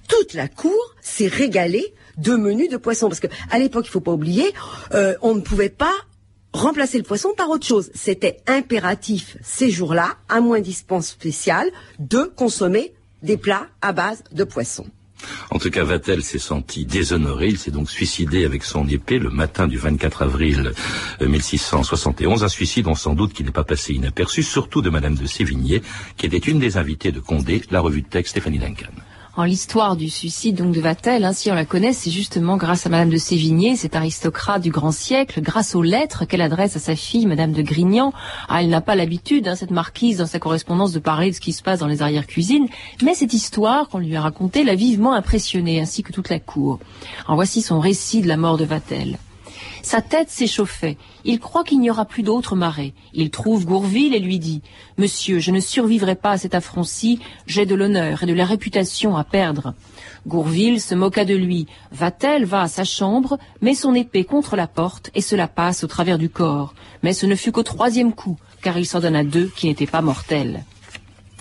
toute 0.08 0.34
la 0.34 0.48
cour 0.48 0.96
s'est 1.02 1.28
régalée 1.28 1.94
de 2.18 2.36
menus 2.38 2.70
de 2.70 2.78
poisson, 2.78 3.10
parce 3.10 3.20
que 3.20 3.28
à 3.52 3.60
l'époque, 3.60 3.86
il 3.88 3.92
faut 3.92 4.00
pas 4.00 4.14
oublier, 4.14 4.54
on 5.22 5.36
ne 5.36 5.42
pouvait 5.42 5.68
pas 5.70 5.94
remplacer 6.54 6.98
le 6.98 7.04
poisson 7.04 7.30
par 7.36 7.50
autre 7.50 7.66
chose. 7.66 7.92
C'était 7.94 8.38
impératif 8.48 9.38
ces 9.44 9.70
jours-là, 9.70 10.16
à 10.30 10.40
moins 10.40 10.62
dispense 10.62 11.08
spéciale, 11.08 11.70
de 12.00 12.32
consommer 12.36 12.94
des 13.22 13.38
plats 13.38 13.68
à 13.82 13.92
base 13.92 14.24
de 14.32 14.44
poisson. 14.44 14.86
En 15.52 15.60
tout 15.60 15.70
cas, 15.70 15.84
Vatel 15.84 16.22
s'est 16.24 16.40
senti 16.40 16.86
déshonoré. 16.86 17.48
Il 17.48 17.58
s'est 17.58 17.72
donc 17.72 17.90
suicidé 17.90 18.46
avec 18.46 18.64
son 18.64 18.88
épée 18.88 19.20
le 19.20 19.30
matin 19.30 19.68
du 19.68 19.78
24 19.78 20.24
avril 20.24 20.74
euh, 21.22 21.28
1671. 21.28 22.44
Un 22.44 22.48
suicide, 22.50 22.88
on 22.88 22.96
sans 22.96 23.14
doute, 23.14 23.34
qui 23.34 23.44
n'est 23.44 23.52
pas 23.52 23.64
passé 23.64 23.94
inaperçu, 23.94 24.44
surtout 24.44 24.82
de 24.82 24.90
Madame 24.90 25.16
de 25.16 25.26
Sévigné, 25.26 25.82
qui 26.18 26.26
était 26.26 26.38
une 26.38 26.60
des 26.60 26.78
invitées 26.78 27.12
de 27.12 27.20
Condé, 27.20 27.62
la 27.72 27.80
revue 27.80 28.02
de 28.02 28.08
texte 28.08 28.32
Stéphanie 28.32 28.60
Duncan. 28.60 28.92
En 29.36 29.46
l'histoire 29.46 29.96
du 29.96 30.10
suicide 30.10 30.58
donc 30.58 30.76
de 30.76 30.80
Vatel, 30.80 31.26
hein, 31.26 31.34
si 31.34 31.50
on 31.50 31.56
la 31.56 31.66
connaît, 31.66 31.92
c'est 31.92 32.12
justement 32.12 32.56
grâce 32.56 32.86
à 32.86 32.90
Madame 32.90 33.10
de 33.10 33.18
Sévigné, 33.18 33.76
cette 33.76 33.96
aristocrate 33.96 34.62
du 34.62 34.70
grand 34.70 34.92
siècle, 34.92 35.42
grâce 35.42 35.74
aux 35.74 35.82
lettres 35.82 36.26
qu'elle 36.26 36.42
adresse 36.42 36.76
à 36.76 36.80
sa 36.80 36.96
fille, 36.96 37.26
Madame 37.26 37.52
de 37.52 37.64
Grignan. 37.64 38.14
Ah, 38.48 38.62
elle 38.62 38.70
n'a 38.70 38.80
pas 38.80 38.94
l'habitude, 38.94 39.48
hein, 39.48 39.56
cette 39.56 39.72
marquise, 39.72 40.18
dans 40.18 40.28
sa 40.28 40.38
correspondance, 40.38 40.92
de 40.92 41.00
parler 41.00 41.32
de 41.32 41.36
ce 41.36 41.40
qui 41.40 41.52
se 41.52 41.64
passe 41.64 41.80
dans 41.80 41.88
les 41.88 42.04
arrière-cuisines, 42.04 42.68
mais 43.02 43.16
cette 43.16 43.34
histoire 43.34 43.90
qu'on 43.90 43.98
lui 43.98 44.16
a 44.16 44.22
racontée 44.22 44.64
l'a 44.64 44.76
vivement 44.76 45.14
impressionnée, 45.14 45.82
ainsi 45.82 46.04
que 46.04 46.12
toute 46.12 46.30
la 46.30 46.40
cour. 46.40 46.78
En 47.28 47.34
voici 47.34 47.64
son 47.64 47.80
récit 47.80 48.22
de 48.22 48.28
la 48.28 48.38
mort 48.38 48.60
de 48.60 48.66
Vatel. 48.66 49.18
Sa 49.82 50.02
tête 50.02 50.30
s'échauffait. 50.30 50.98
Il 51.26 51.40
croit 51.40 51.64
qu'il 51.64 51.80
n'y 51.80 51.90
aura 51.90 52.06
plus 52.06 52.24
d'autre 52.24 52.56
marée. 52.56 52.94
Il 53.14 53.30
trouve 53.30 53.66
Gourville 53.66 54.14
et 54.16 54.20
lui 54.20 54.40
dit 54.40 54.62
Monsieur, 54.98 55.40
je 55.40 55.52
ne 55.52 55.60
survivrai 55.60 56.16
pas 56.16 56.32
à 56.32 56.38
cet 56.38 56.56
affront-ci, 56.56 57.20
j'ai 57.48 57.66
de 57.66 57.76
l'honneur 57.76 58.24
et 58.24 58.26
de 58.26 58.34
la 58.34 58.46
réputation 58.46 59.16
à 59.16 59.24
perdre. 59.24 59.74
Gourville 60.26 60.80
se 60.80 60.96
moqua 60.96 61.26
de 61.26 61.36
lui. 61.36 61.68
Vatel 61.92 62.46
va 62.46 62.62
à 62.62 62.68
sa 62.68 62.84
chambre, 62.84 63.38
met 63.62 63.76
son 63.76 63.94
épée 63.94 64.24
contre 64.24 64.56
la 64.56 64.68
porte 64.68 65.12
et 65.16 65.22
se 65.22 65.36
la 65.36 65.48
passe 65.48 65.84
au 65.84 65.88
travers 65.88 66.18
du 66.18 66.30
corps. 66.30 66.74
Mais 67.04 67.14
ce 67.14 67.26
ne 67.26 67.36
fut 67.36 67.52
qu'au 67.52 67.64
troisième 67.64 68.14
coup, 68.14 68.38
car 68.62 68.78
il 68.78 68.86
s'en 68.86 69.02
donna 69.02 69.24
deux 69.24 69.52
qui 69.56 69.68
n'étaient 69.68 69.86
pas 69.86 70.02
mortels. 70.02 70.64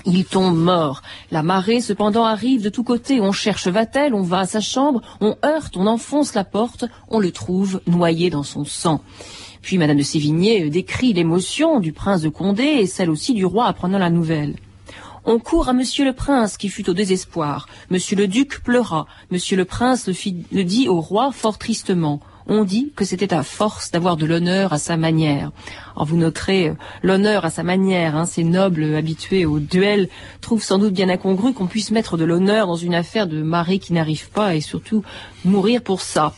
Il 0.04 0.24
tombe 0.24 0.56
mort. 0.56 1.02
La 1.30 1.42
marée, 1.42 1.80
cependant, 1.80 2.24
arrive 2.24 2.62
de 2.62 2.68
tous 2.68 2.82
côtés. 2.82 3.20
On 3.20 3.32
cherche 3.32 3.68
Vatel, 3.68 4.14
on 4.14 4.22
va 4.22 4.40
à 4.40 4.46
sa 4.46 4.60
chambre, 4.60 5.00
on 5.20 5.36
heurte, 5.44 5.76
on 5.76 5.86
enfonce 5.86 6.34
la 6.34 6.44
porte, 6.44 6.84
on 7.08 7.20
le 7.20 7.30
trouve 7.30 7.80
noyé 7.86 8.30
dans 8.30 8.42
son 8.42 8.64
sang. 8.64 9.00
Puis 9.62 9.78
Madame 9.78 9.98
de 9.98 10.02
Sévigné 10.02 10.68
décrit 10.70 11.12
l'émotion 11.12 11.78
du 11.78 11.92
prince 11.92 12.22
de 12.22 12.28
Condé 12.28 12.64
et 12.64 12.86
celle 12.86 13.10
aussi 13.10 13.32
du 13.32 13.44
roi 13.44 13.66
apprenant 13.66 13.98
la 13.98 14.10
nouvelle. 14.10 14.56
On 15.24 15.38
court 15.38 15.68
à 15.68 15.72
Monsieur 15.72 16.04
le 16.04 16.12
Prince, 16.12 16.56
qui 16.56 16.68
fut 16.68 16.90
au 16.90 16.94
désespoir. 16.94 17.68
Monsieur 17.90 18.16
le 18.16 18.26
Duc 18.26 18.60
pleura. 18.64 19.06
Monsieur 19.30 19.56
le 19.56 19.64
Prince 19.64 20.08
le, 20.08 20.14
le 20.50 20.64
dit 20.64 20.88
au 20.88 21.00
roi 21.00 21.30
fort 21.30 21.58
tristement. 21.58 22.20
On 22.46 22.64
dit 22.64 22.92
que 22.96 23.04
c'était 23.04 23.32
à 23.32 23.42
force 23.42 23.90
d'avoir 23.90 24.16
de 24.16 24.26
l'honneur 24.26 24.72
à 24.72 24.78
sa 24.78 24.96
manière. 24.96 25.52
Alors 25.94 26.06
vous 26.06 26.16
noterez 26.16 26.70
euh, 26.70 26.74
l'honneur 27.02 27.44
à 27.44 27.50
sa 27.50 27.62
manière. 27.62 28.16
Hein, 28.16 28.26
ces 28.26 28.44
nobles 28.44 28.94
habitués 28.94 29.46
au 29.46 29.60
duel 29.60 30.08
trouvent 30.40 30.62
sans 30.62 30.78
doute 30.78 30.92
bien 30.92 31.08
incongru 31.08 31.52
qu'on 31.52 31.66
puisse 31.66 31.90
mettre 31.90 32.16
de 32.16 32.24
l'honneur 32.24 32.66
dans 32.66 32.76
une 32.76 32.94
affaire 32.94 33.26
de 33.26 33.42
mari 33.42 33.78
qui 33.78 33.92
n'arrive 33.92 34.30
pas 34.30 34.54
et 34.56 34.60
surtout 34.60 35.04
mourir 35.44 35.82
pour 35.82 36.00
ça. 36.00 36.34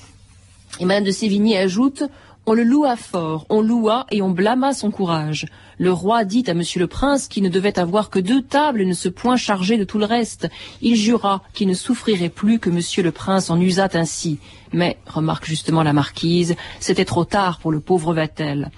Et 0.81 0.85
Madame 0.85 1.05
de 1.05 1.13
Sévigny 1.13 1.57
ajoute 1.57 2.05
on 2.47 2.53
le 2.53 2.63
loua 2.63 2.97
fort, 2.97 3.47
on 3.49 3.63
loua 3.63 4.07
et 4.11 4.21
on 4.21 4.31
blâma 4.31 4.73
son 4.75 4.91
courage. 4.91 5.47
Le 5.79 5.93
roi 5.93 6.25
dit 6.25 6.45
à 6.47 6.55
Monsieur 6.55 6.79
le 6.79 6.87
Prince 6.87 7.27
qu'il 7.27 7.43
ne 7.43 7.49
devait 7.49 7.79
avoir 7.79 8.11
que 8.11 8.19
deux 8.19 8.43
tables 8.43 8.83
et 8.83 8.87
ne 8.87 8.93
se 8.93 9.09
point 9.09 9.37
charger 9.37 9.77
de 9.77 9.85
tout 9.85 9.99
le 9.99 10.05
reste. 10.05 10.49
Il 10.83 10.97
jura 10.97 11.43
qu'il 11.55 11.69
ne 11.69 11.75
souffrirait 11.75 12.29
plus 12.29 12.59
que 12.59 12.71
Monsieur 12.71 13.03
le 13.03 13.13
Prince 13.13 13.51
en 13.51 13.61
usât 13.61 13.89
ainsi. 13.95 14.39
Mais, 14.73 14.99
remarque 15.07 15.47
justement 15.47 15.83
la 15.83 15.93
marquise, 15.93 16.55
c'était 16.81 17.05
trop 17.05 17.25
tard 17.25 17.61
pour 17.61 17.73
le 17.73 17.81
pauvre 17.81 18.13
Vatel. 18.13 18.71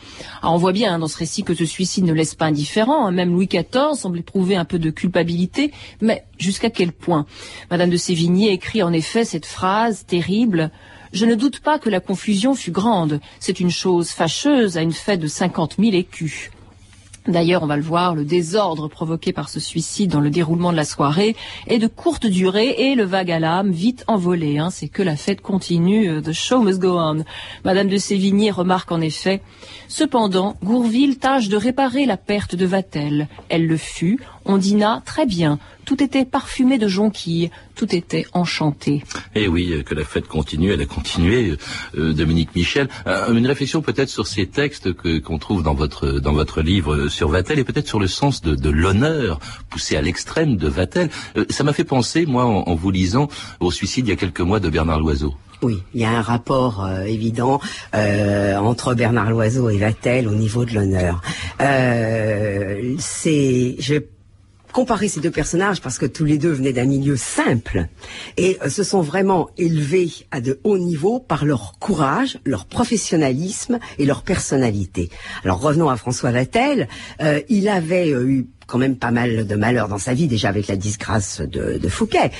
Alors 0.42 0.54
on 0.54 0.58
voit 0.58 0.72
bien 0.72 0.98
dans 0.98 1.08
ce 1.08 1.18
récit 1.18 1.42
que 1.42 1.54
ce 1.54 1.64
suicide 1.64 2.04
ne 2.04 2.12
laisse 2.12 2.34
pas 2.34 2.46
indifférent. 2.46 3.06
Hein. 3.06 3.12
Même 3.12 3.32
Louis 3.32 3.46
XIV 3.48 3.94
semble 3.94 4.18
éprouver 4.18 4.56
un 4.56 4.64
peu 4.64 4.78
de 4.78 4.90
culpabilité, 4.90 5.72
mais 6.00 6.24
jusqu'à 6.38 6.70
quel 6.70 6.92
point? 6.92 7.26
Madame 7.70 7.90
de 7.90 7.96
Sévigné 7.96 8.52
écrit 8.52 8.82
en 8.82 8.92
effet 8.92 9.24
cette 9.24 9.46
phrase 9.46 10.04
terrible 10.06 10.70
je 11.12 11.26
ne 11.26 11.34
doute 11.34 11.60
pas 11.60 11.78
que 11.78 11.90
la 11.90 12.00
confusion 12.00 12.54
fut 12.54 12.70
grande. 12.70 13.20
C'est 13.40 13.60
une 13.60 13.70
chose 13.70 14.10
fâcheuse 14.10 14.76
à 14.76 14.82
une 14.82 14.92
fête 14.92 15.20
de 15.20 15.28
cinquante 15.28 15.78
mille 15.78 15.94
écus. 15.94 16.50
D'ailleurs, 17.28 17.64
on 17.64 17.66
va 17.66 17.76
le 17.76 17.82
voir, 17.82 18.14
le 18.14 18.24
désordre 18.24 18.86
provoqué 18.86 19.32
par 19.32 19.48
ce 19.48 19.58
suicide 19.58 20.12
dans 20.12 20.20
le 20.20 20.30
déroulement 20.30 20.70
de 20.70 20.76
la 20.76 20.84
soirée 20.84 21.34
est 21.66 21.78
de 21.78 21.88
courte 21.88 22.26
durée 22.26 22.74
et 22.78 22.94
le 22.94 23.02
vague 23.02 23.32
à 23.32 23.40
l'âme 23.40 23.72
vite 23.72 24.04
envolé. 24.06 24.58
Hein. 24.58 24.70
C'est 24.70 24.88
que 24.88 25.02
la 25.02 25.16
fête 25.16 25.40
continue, 25.40 26.22
the 26.22 26.32
show 26.32 26.60
must 26.60 26.78
go 26.78 26.96
on. 26.96 27.24
Madame 27.64 27.88
de 27.88 27.96
Sévigné 27.96 28.52
remarque 28.52 28.92
en 28.92 29.00
effet 29.00 29.42
Cependant, 29.88 30.56
Gourville 30.62 31.18
tâche 31.18 31.48
de 31.48 31.56
réparer 31.56 32.06
la 32.06 32.16
perte 32.16 32.54
de 32.54 32.66
Vatel. 32.66 33.26
Elle 33.48 33.66
le 33.66 33.76
fut, 33.76 34.20
on 34.46 34.58
dîna 34.58 35.02
très 35.04 35.26
bien, 35.26 35.58
tout 35.84 36.02
était 36.02 36.24
parfumé 36.24 36.78
de 36.78 36.88
jonquilles, 36.88 37.50
tout 37.74 37.94
était 37.94 38.26
enchanté. 38.32 39.02
Et 39.34 39.44
eh 39.44 39.48
oui, 39.48 39.82
que 39.84 39.94
la 39.94 40.04
fête 40.04 40.26
continue, 40.26 40.72
elle 40.72 40.80
a 40.80 40.86
continué, 40.86 41.56
euh, 41.96 42.12
Dominique 42.12 42.54
Michel. 42.54 42.88
Euh, 43.06 43.32
une 43.32 43.46
réflexion 43.46 43.82
peut-être 43.82 44.08
sur 44.08 44.26
ces 44.26 44.46
textes 44.46 44.92
que 44.94 45.18
qu'on 45.18 45.38
trouve 45.38 45.62
dans 45.62 45.74
votre 45.74 46.20
dans 46.20 46.32
votre 46.32 46.60
livre 46.62 47.08
sur 47.08 47.28
Vatel 47.28 47.58
et 47.58 47.64
peut-être 47.64 47.86
sur 47.86 48.00
le 48.00 48.08
sens 48.08 48.42
de, 48.42 48.54
de 48.54 48.70
l'honneur 48.70 49.38
poussé 49.70 49.96
à 49.96 50.02
l'extrême 50.02 50.56
de 50.56 50.68
Vatel. 50.68 51.10
Euh, 51.36 51.44
ça 51.50 51.64
m'a 51.64 51.72
fait 51.72 51.84
penser, 51.84 52.26
moi, 52.26 52.44
en, 52.44 52.64
en, 52.66 52.74
vous 52.74 52.90
lisant, 52.90 53.28
au 53.60 53.70
suicide 53.70 54.06
il 54.06 54.10
y 54.10 54.12
a 54.12 54.16
quelques 54.16 54.40
mois 54.40 54.60
de 54.60 54.68
Bernard 54.68 55.00
Loiseau. 55.00 55.34
Oui, 55.62 55.82
il 55.94 56.02
y 56.02 56.04
a 56.04 56.10
un 56.10 56.20
rapport 56.20 56.84
euh, 56.84 57.02
évident 57.04 57.60
euh, 57.94 58.56
entre 58.56 58.94
Bernard 58.94 59.30
Loiseau 59.30 59.70
et 59.70 59.78
Vatel 59.78 60.28
au 60.28 60.34
niveau 60.34 60.64
de 60.64 60.74
l'honneur. 60.74 61.22
Euh, 61.60 62.94
c'est, 62.98 63.76
je 63.78 63.94
comparer 64.72 65.08
ces 65.08 65.20
deux 65.20 65.30
personnages 65.30 65.80
parce 65.80 65.98
que 65.98 66.06
tous 66.06 66.24
les 66.24 66.38
deux 66.38 66.52
venaient 66.52 66.72
d'un 66.72 66.84
milieu 66.84 67.16
simple 67.16 67.86
et 68.36 68.58
se 68.68 68.82
sont 68.82 69.00
vraiment 69.00 69.48
élevés 69.58 70.10
à 70.30 70.40
de 70.40 70.60
hauts 70.64 70.78
niveaux 70.78 71.18
par 71.20 71.44
leur 71.44 71.78
courage, 71.78 72.38
leur 72.44 72.66
professionnalisme 72.66 73.78
et 73.98 74.06
leur 74.06 74.22
personnalité. 74.22 75.10
Alors 75.44 75.60
revenons 75.60 75.88
à 75.88 75.96
François 75.96 76.30
Vatel. 76.30 76.88
il 77.48 77.68
avait 77.68 78.10
eu 78.10 78.46
quand 78.66 78.78
même 78.78 78.96
pas 78.96 79.10
mal 79.10 79.46
de 79.46 79.54
malheurs 79.54 79.88
dans 79.88 79.98
sa 79.98 80.14
vie, 80.14 80.26
déjà 80.26 80.48
avec 80.48 80.66
la 80.66 80.76
disgrâce 80.76 81.40
de, 81.40 81.78
de 81.78 81.88
Fouquet. 81.88 82.30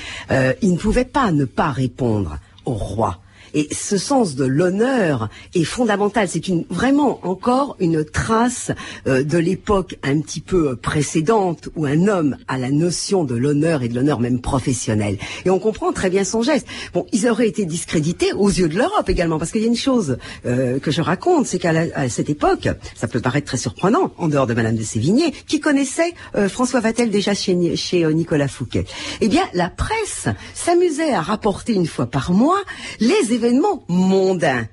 il 0.61 0.73
ne 0.73 0.77
pouvait 0.77 1.05
pas 1.05 1.31
ne 1.31 1.45
pas 1.45 1.71
répondre 1.71 2.37
au 2.65 2.73
roi. 2.73 3.19
Et 3.57 3.67
ce 3.71 3.97
sens 3.97 4.35
de 4.35 4.45
l'honneur 4.45 5.29
est 5.55 5.63
fondamental. 5.63 6.29
C'est 6.29 6.43
vraiment 6.69 7.19
encore 7.23 7.75
une 7.79 8.05
trace 8.05 8.69
euh, 9.07 9.23
de 9.23 9.39
l'époque 9.39 9.97
un 10.03 10.21
petit 10.21 10.41
peu 10.41 10.75
précédente 10.75 11.67
où 11.75 11.87
un 11.87 12.07
homme 12.07 12.37
a 12.47 12.59
la 12.59 12.69
notion 12.69 13.23
de 13.23 13.33
l'honneur 13.33 13.81
et 13.81 13.87
de 13.87 13.95
l'honneur 13.95 14.19
même 14.19 14.41
professionnel. 14.41 15.17
Et 15.43 15.49
on 15.49 15.57
comprend 15.57 15.91
très 15.91 16.11
bien 16.11 16.23
son 16.23 16.43
geste. 16.43 16.67
Bon, 16.93 17.07
ils 17.11 17.27
auraient 17.27 17.47
été 17.47 17.65
discrédités 17.65 18.31
aux 18.33 18.49
yeux 18.49 18.69
de 18.69 18.77
l'Europe 18.77 19.09
également, 19.09 19.39
parce 19.39 19.51
qu'il 19.51 19.61
y 19.61 19.65
a 19.65 19.69
une 19.69 19.75
chose 19.75 20.19
euh, 20.45 20.77
que 20.77 20.91
je 20.91 21.01
raconte, 21.01 21.47
c'est 21.47 21.57
qu'à 21.57 22.07
cette 22.09 22.29
époque, 22.29 22.69
ça 22.93 23.07
peut 23.07 23.21
paraître 23.21 23.47
très 23.47 23.57
surprenant, 23.57 24.13
en 24.19 24.27
dehors 24.27 24.45
de 24.45 24.53
Madame 24.53 24.75
de 24.75 24.83
Sévigné, 24.83 25.33
qui 25.47 25.59
connaissait 25.59 26.13
euh, 26.35 26.47
François 26.47 26.79
Vatel 26.79 27.09
déjà 27.09 27.33
chez, 27.33 27.75
chez 27.75 28.05
euh, 28.05 28.11
Nicolas 28.11 28.49
Fouquet. 28.49 28.85
Eh 29.19 29.27
bien, 29.29 29.45
la 29.55 29.71
presse 29.71 30.27
s'amusait 30.53 31.11
à 31.11 31.21
rapporter 31.21 31.73
une 31.73 31.87
fois 31.87 32.05
par 32.05 32.33
mois 32.33 32.61
les 32.99 33.33
événements 33.33 33.46
mondains. 33.87 34.67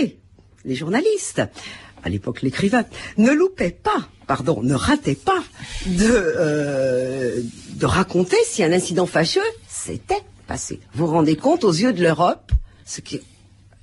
Et 0.00 0.18
les 0.64 0.74
journalistes, 0.74 1.42
à 2.02 2.08
l'époque 2.08 2.42
l'écrivain, 2.42 2.84
ne 3.18 3.32
loupaient 3.32 3.70
pas, 3.70 4.08
pardon, 4.26 4.62
ne 4.62 4.74
rataient 4.74 5.14
pas 5.14 5.42
de, 5.86 6.10
euh, 6.10 7.40
de 7.74 7.86
raconter 7.86 8.36
si 8.44 8.62
un 8.62 8.72
incident 8.72 9.06
fâcheux 9.06 9.40
s'était 9.68 10.22
passé. 10.46 10.80
Vous 10.94 11.06
vous 11.06 11.12
rendez 11.12 11.36
compte, 11.36 11.64
aux 11.64 11.72
yeux 11.72 11.92
de 11.92 12.02
l'Europe, 12.02 12.52
ce 12.84 13.00
qui 13.00 13.20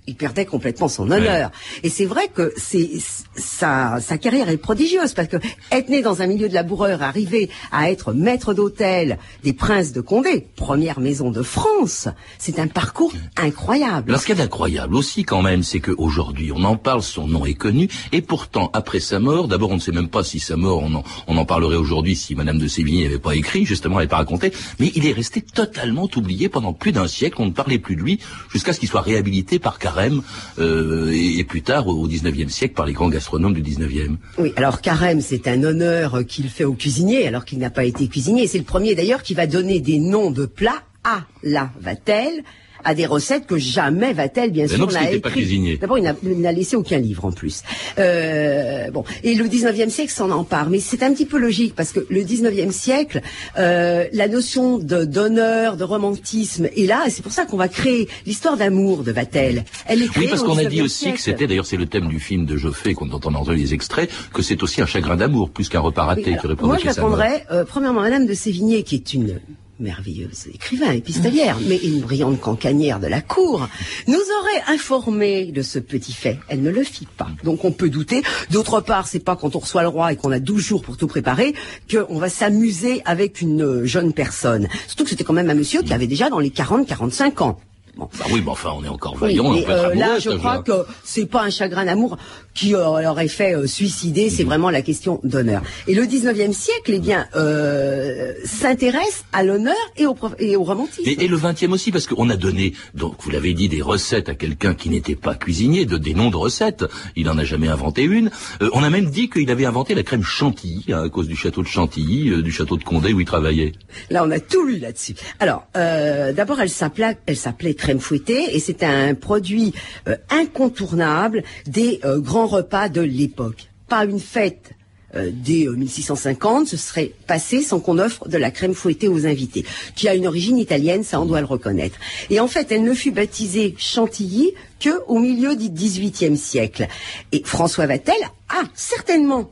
il 0.07 0.15
perdait 0.15 0.45
complètement 0.45 0.87
son 0.87 1.11
honneur. 1.11 1.51
Ouais. 1.51 1.83
Et 1.83 1.89
c'est 1.89 2.05
vrai 2.05 2.29
que 2.33 2.53
c'est 2.55 2.89
sa, 3.35 3.99
sa 3.99 4.17
carrière 4.17 4.49
est 4.49 4.57
prodigieuse 4.57 5.13
parce 5.13 5.27
que 5.27 5.37
être 5.71 5.89
né 5.89 6.01
dans 6.01 6.21
un 6.21 6.27
milieu 6.27 6.47
de 6.47 6.53
laboureurs, 6.53 7.03
arriver 7.03 7.49
à 7.71 7.91
être 7.91 8.13
maître 8.13 8.53
d'hôtel 8.53 9.17
des 9.43 9.53
princes 9.53 9.91
de 9.91 10.01
Condé, 10.01 10.47
première 10.55 10.99
maison 10.99 11.29
de 11.29 11.41
France, 11.41 12.07
c'est 12.39 12.59
un 12.59 12.67
parcours 12.67 13.11
incroyable. 13.35 14.11
Alors 14.11 14.21
ce 14.21 14.25
qu'il 14.25 14.37
y 14.37 14.39
a 14.39 14.43
d'incroyable 14.43 14.95
aussi 14.95 15.23
quand 15.23 15.41
même, 15.41 15.63
c'est 15.63 15.79
qu'aujourd'hui 15.79 16.51
on 16.53 16.63
en 16.63 16.77
parle, 16.77 17.03
son 17.03 17.27
nom 17.27 17.45
est 17.45 17.53
connu, 17.53 17.89
et 18.11 18.21
pourtant 18.21 18.69
après 18.73 18.99
sa 18.99 19.19
mort, 19.19 19.47
d'abord 19.47 19.71
on 19.71 19.75
ne 19.75 19.81
sait 19.81 19.91
même 19.91 20.09
pas 20.09 20.23
si 20.23 20.39
sa 20.39 20.55
mort, 20.55 20.81
on 20.83 20.93
en, 20.95 21.03
on 21.27 21.37
en 21.37 21.45
parlerait 21.45 21.75
aujourd'hui 21.75 22.15
si 22.15 22.33
Madame 22.33 22.57
de 22.57 22.67
Sévigné 22.67 23.03
n'avait 23.03 23.19
pas 23.19 23.35
écrit, 23.35 23.65
justement, 23.65 23.95
elle 23.95 24.07
n'avait 24.07 24.09
pas 24.09 24.17
raconté, 24.17 24.53
mais 24.79 24.91
il 24.95 25.05
est 25.05 25.11
resté 25.11 25.41
totalement 25.41 26.07
oublié 26.15 26.47
pendant 26.47 26.73
plus 26.73 26.93
d'un 26.93 27.07
siècle, 27.07 27.35
on 27.39 27.47
ne 27.47 27.51
parlait 27.51 27.79
plus 27.79 27.95
de 27.95 28.01
lui 28.01 28.19
jusqu'à 28.51 28.71
ce 28.71 28.79
qu'il 28.79 28.87
soit 28.87 29.01
réhabilité 29.01 29.59
par 29.59 29.79
Carême 29.97 30.21
euh, 30.59 31.11
et, 31.11 31.43
plus 31.43 31.63
tard 31.63 31.87
au 31.87 32.07
XIXe 32.07 32.53
siècle 32.53 32.75
par 32.75 32.85
les 32.85 32.93
grands 32.93 33.09
gastronomes 33.09 33.53
du 33.53 33.61
XIXe. 33.61 34.11
Oui, 34.37 34.53
alors 34.55 34.81
carême, 34.81 35.21
c'est 35.21 35.47
un 35.47 35.63
honneur 35.63 36.23
qu'il 36.27 36.49
fait 36.49 36.65
au 36.65 36.73
cuisinier 36.73 37.27
alors 37.27 37.45
qu'il 37.45 37.57
n'a 37.57 37.71
pas 37.71 37.83
été 37.83 38.07
cuisinier. 38.07 38.45
C'est 38.45 38.59
le 38.59 38.63
premier 38.63 38.93
d'ailleurs 38.93 39.23
qui 39.23 39.33
va 39.33 39.47
donner 39.47 39.79
des 39.79 39.99
noms 39.99 40.29
de 40.29 40.45
plats 40.45 40.83
à 41.03 41.21
la 41.41 41.71
Vatel 41.81 42.43
à 42.83 42.95
des 42.95 43.05
recettes 43.05 43.47
que 43.47 43.57
jamais 43.57 44.13
va-t-elle, 44.13 44.51
bien 44.51 44.67
sûr, 44.67 44.89
n'a 44.91 45.11
écrit. 45.11 45.77
D'abord, 45.79 45.97
il 45.97 46.13
n'a 46.39 46.51
laissé 46.51 46.75
aucun 46.75 46.99
livre 46.99 47.25
en 47.25 47.31
plus. 47.31 47.63
Euh, 47.99 48.89
bon, 48.91 49.03
et 49.23 49.35
le 49.35 49.45
19e 49.45 49.89
siècle 49.89 50.11
s'en 50.11 50.29
empare, 50.31 50.69
mais 50.69 50.79
c'est 50.79 51.03
un 51.03 51.11
petit 51.13 51.25
peu 51.25 51.37
logique 51.37 51.75
parce 51.75 51.91
que 51.91 52.05
le 52.09 52.21
19e 52.23 52.71
siècle, 52.71 53.21
euh, 53.57 54.05
la 54.13 54.27
notion 54.27 54.77
d'honneur, 54.77 55.77
de 55.77 55.83
romantisme 55.83 56.65
est 56.75 56.87
là, 56.87 57.03
et 57.07 57.09
c'est 57.09 57.21
pour 57.21 57.31
ça 57.31 57.45
qu'on 57.45 57.57
va 57.57 57.67
créer 57.67 58.07
l'histoire 58.25 58.57
d'amour 58.57 59.03
de 59.03 59.11
Vatel. 59.11 59.63
Elle 59.87 60.03
est 60.03 60.07
créée 60.07 60.25
Oui, 60.25 60.29
parce 60.29 60.43
qu'on 60.43 60.57
a 60.57 60.65
dit 60.65 60.81
aussi 60.81 60.97
siècle. 60.99 61.17
que 61.17 61.23
c'était, 61.23 61.47
d'ailleurs, 61.47 61.65
c'est 61.65 61.77
le 61.77 61.85
thème 61.85 62.07
du 62.07 62.19
film 62.19 62.45
de 62.45 62.57
Joffé 62.57 62.93
qu'on 62.93 63.09
entend 63.11 63.31
dans 63.31 63.49
les 63.49 63.73
extraits, 63.73 64.09
que 64.33 64.41
c'est 64.41 64.63
aussi 64.63 64.81
un 64.81 64.85
chagrin 64.85 65.15
d'amour 65.17 65.49
plus 65.49 65.69
qu'un 65.69 65.79
repas 65.79 66.05
raté 66.05 66.23
Oui, 66.27 66.37
alors, 66.43 66.57
qui 66.57 66.65
moi, 66.65 66.77
je 66.77 66.87
répondrais, 66.87 67.45
euh, 67.51 67.65
premièrement, 67.65 68.01
Madame 68.01 68.25
de 68.25 68.33
Sévigné, 68.33 68.83
qui 68.83 68.95
est 68.95 69.13
une 69.13 69.39
merveilleuse 69.79 70.47
écrivain, 70.53 70.91
épistolière, 70.91 71.57
mais 71.67 71.77
une 71.77 72.01
brillante 72.01 72.39
cancanière 72.39 72.99
de 72.99 73.07
la 73.07 73.21
cour, 73.21 73.67
nous 74.07 74.15
aurait 74.15 74.73
informé 74.73 75.51
de 75.51 75.61
ce 75.61 75.79
petit 75.79 76.13
fait. 76.13 76.39
Elle 76.49 76.61
ne 76.61 76.69
le 76.69 76.83
fit 76.83 77.07
pas. 77.17 77.29
Donc 77.43 77.65
on 77.65 77.71
peut 77.71 77.89
douter. 77.89 78.23
D'autre 78.51 78.81
part, 78.81 79.07
c'est 79.07 79.19
pas 79.19 79.35
quand 79.35 79.55
on 79.55 79.59
reçoit 79.59 79.83
le 79.83 79.87
roi 79.87 80.13
et 80.13 80.15
qu'on 80.15 80.31
a 80.31 80.39
12 80.39 80.63
jours 80.63 80.81
pour 80.81 80.97
tout 80.97 81.07
préparer 81.07 81.53
qu'on 81.91 82.17
va 82.17 82.29
s'amuser 82.29 83.01
avec 83.05 83.41
une 83.41 83.85
jeune 83.85 84.13
personne. 84.13 84.67
Surtout 84.87 85.03
que 85.03 85.09
c'était 85.09 85.23
quand 85.23 85.33
même 85.33 85.49
un 85.49 85.55
monsieur 85.55 85.81
qui 85.81 85.93
avait 85.93 86.07
déjà 86.07 86.29
dans 86.29 86.39
les 86.39 86.49
40-45 86.49 87.43
ans. 87.43 87.59
Bon. 87.97 88.09
Bah 88.19 88.25
oui, 88.31 88.41
mais 88.43 88.51
enfin, 88.51 88.73
on 88.77 88.83
est 88.83 88.89
encore 88.89 89.13
Oui, 89.13 89.19
vaillant. 89.35 89.51
mais, 89.51 89.61
on 89.61 89.63
peut 89.63 89.71
être 89.71 89.85
euh, 89.85 89.95
là, 89.95 90.19
je 90.19 90.29
crois 90.29 90.59
que 90.59 90.85
c'est 91.03 91.25
pas 91.25 91.43
un 91.43 91.49
chagrin 91.49 91.85
d'amour 91.85 92.17
qui 92.57 92.73
euh, 92.73 93.01
l'aurait 93.01 93.27
fait 93.27 93.55
euh, 93.55 93.67
suicider, 93.67 94.29
c'est 94.29 94.43
vraiment 94.43 94.71
la 94.71 94.81
question 94.81 95.19
d'honneur. 95.23 95.61
Et 95.87 95.93
le 95.93 96.03
19e 96.03 96.53
siècle, 96.53 96.91
eh 96.93 96.99
bien, 96.99 97.27
euh, 97.35 98.33
s'intéresse 98.45 99.25
à 99.31 99.43
l'honneur 99.43 99.75
et 99.95 100.07
au, 100.07 100.15
et 100.39 100.55
au 100.55 100.63
romantisme. 100.63 101.07
Et, 101.07 101.23
et 101.23 101.27
le 101.27 101.37
20e 101.37 101.71
aussi, 101.71 101.91
parce 101.91 102.07
qu'on 102.07 102.29
a 102.29 102.35
donné, 102.35 102.73
donc 102.95 103.15
vous 103.19 103.29
l'avez 103.29 103.53
dit, 103.53 103.69
des 103.69 103.81
recettes 103.81 104.29
à 104.29 104.35
quelqu'un 104.35 104.73
qui 104.73 104.89
n'était 104.89 105.15
pas 105.15 105.35
cuisinier, 105.35 105.85
de, 105.85 105.97
des 105.97 106.15
noms 106.15 106.31
de 106.31 106.35
recettes. 106.35 106.85
Il 107.15 107.25
n'en 107.27 107.37
a 107.37 107.43
jamais 107.43 107.67
inventé 107.67 108.03
une. 108.03 108.31
On 108.73 108.83
a 108.83 108.89
même 108.89 109.09
dit 109.09 109.29
qu'il 109.29 109.49
avait 109.51 109.65
inventé 109.65 109.93
la 109.93 110.03
crème 110.03 110.23
chantilly 110.23 110.85
hein, 110.91 111.03
à 111.05 111.09
cause 111.09 111.27
du 111.27 111.35
château 111.35 111.61
de 111.61 111.67
Chantilly, 111.67 112.41
du 112.41 112.51
château 112.51 112.77
de 112.77 112.83
Condé 112.83 113.13
où 113.13 113.19
il 113.19 113.25
travaillait. 113.25 113.73
Là, 114.09 114.23
on 114.25 114.31
a 114.31 114.39
tout 114.39 114.65
lu 114.65 114.79
là-dessus. 114.79 115.15
Alors, 115.39 115.67
d'abord, 115.73 116.59
elle 116.59 116.69
s'appelait, 116.69 117.17
elle 117.27 117.37
s'appelait 117.37 117.73
crème 117.87 117.99
fouettée 118.01 118.53
et 118.53 118.59
c'était 118.59 118.85
un 118.85 119.15
produit 119.15 119.73
euh, 120.09 120.17
incontournable 120.29 121.43
des 121.67 122.01
euh, 122.03 122.19
grands 122.19 122.45
repas 122.47 122.89
de 122.89 122.99
l'époque. 122.99 123.69
Pas 123.87 124.03
une 124.03 124.19
fête. 124.19 124.71
euh, 125.15 125.31
dès 125.33 125.65
euh, 125.67 125.71
1650, 125.71 126.67
ce 126.67 126.75
serait 126.75 127.13
passé 127.27 127.61
sans 127.61 127.79
qu'on 127.79 127.97
offre 127.97 128.27
de 128.27 128.37
la 128.37 128.51
crème 128.51 128.73
fouettée 128.73 129.07
aux 129.07 129.25
invités, 129.25 129.63
qui 129.95 130.09
a 130.09 130.15
une 130.15 130.27
origine 130.27 130.57
italienne, 130.57 131.05
ça 131.05 131.21
on 131.21 131.25
doit 131.25 131.39
le 131.39 131.45
reconnaître. 131.45 131.95
Et 132.29 132.41
en 132.41 132.47
fait, 132.49 132.73
elle 132.73 132.83
ne 132.83 132.93
fut 132.93 133.11
baptisée 133.11 133.73
Chantilly 133.77 134.51
que 134.81 135.01
au 135.07 135.19
milieu 135.19 135.55
du 135.55 135.69
XVIIIe 135.69 136.35
siècle. 136.35 136.87
Et 137.31 137.41
François 137.45 137.85
Vatel 137.85 138.21
a 138.49 138.63
certainement 138.75 139.49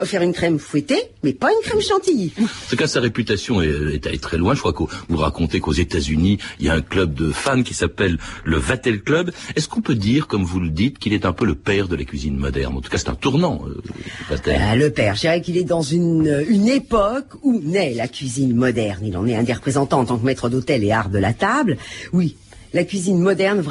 offert 0.00 0.22
une 0.22 0.32
crème 0.32 0.58
fouettée, 0.58 1.02
mais 1.22 1.32
pas 1.32 1.48
une 1.50 1.62
crème 1.62 1.80
chantilly. 1.80 2.32
En 2.40 2.70
tout 2.70 2.76
cas, 2.76 2.86
sa 2.86 3.00
réputation 3.00 3.60
est, 3.62 3.94
est 3.94 4.06
allée 4.06 4.18
très 4.18 4.38
loin. 4.38 4.54
Je 4.54 4.60
crois 4.60 4.72
que 4.72 4.84
vous 5.08 5.16
racontez 5.16 5.60
qu'aux 5.60 5.72
États-Unis, 5.72 6.38
il 6.58 6.66
y 6.66 6.68
a 6.68 6.74
un 6.74 6.80
club 6.80 7.14
de 7.14 7.30
fans 7.30 7.62
qui 7.62 7.74
s'appelle 7.74 8.18
le 8.44 8.56
Vatel 8.56 9.02
Club. 9.02 9.30
Est-ce 9.56 9.68
qu'on 9.68 9.82
peut 9.82 9.94
dire, 9.94 10.26
comme 10.26 10.44
vous 10.44 10.60
le 10.60 10.70
dites, 10.70 10.98
qu'il 10.98 11.12
est 11.12 11.26
un 11.26 11.32
peu 11.32 11.44
le 11.44 11.54
père 11.54 11.88
de 11.88 11.96
la 11.96 12.04
cuisine 12.04 12.36
moderne? 12.36 12.76
En 12.76 12.80
tout 12.80 12.90
cas, 12.90 12.98
c'est 12.98 13.10
un 13.10 13.14
tournant, 13.14 13.62
euh, 13.66 13.80
Vatel. 14.28 14.60
Ah, 14.60 14.76
le 14.76 14.90
père, 14.90 15.14
je 15.14 15.20
dirais 15.20 15.42
qu'il 15.42 15.56
est 15.56 15.64
dans 15.64 15.82
une, 15.82 16.44
une 16.48 16.68
époque 16.68 17.34
où 17.42 17.60
naît 17.62 17.94
la 17.94 18.08
cuisine 18.08 18.54
moderne. 18.54 19.00
Il 19.04 19.16
en 19.16 19.26
est 19.26 19.36
un 19.36 19.42
des 19.42 19.52
représentants 19.52 20.00
en 20.00 20.04
tant 20.04 20.18
que 20.18 20.24
maître 20.24 20.48
d'hôtel 20.48 20.84
et 20.84 20.92
art 20.92 21.10
de 21.10 21.18
la 21.18 21.32
table. 21.32 21.76
Oui, 22.12 22.36
la 22.72 22.84
cuisine 22.84 23.18
moderne 23.18 23.62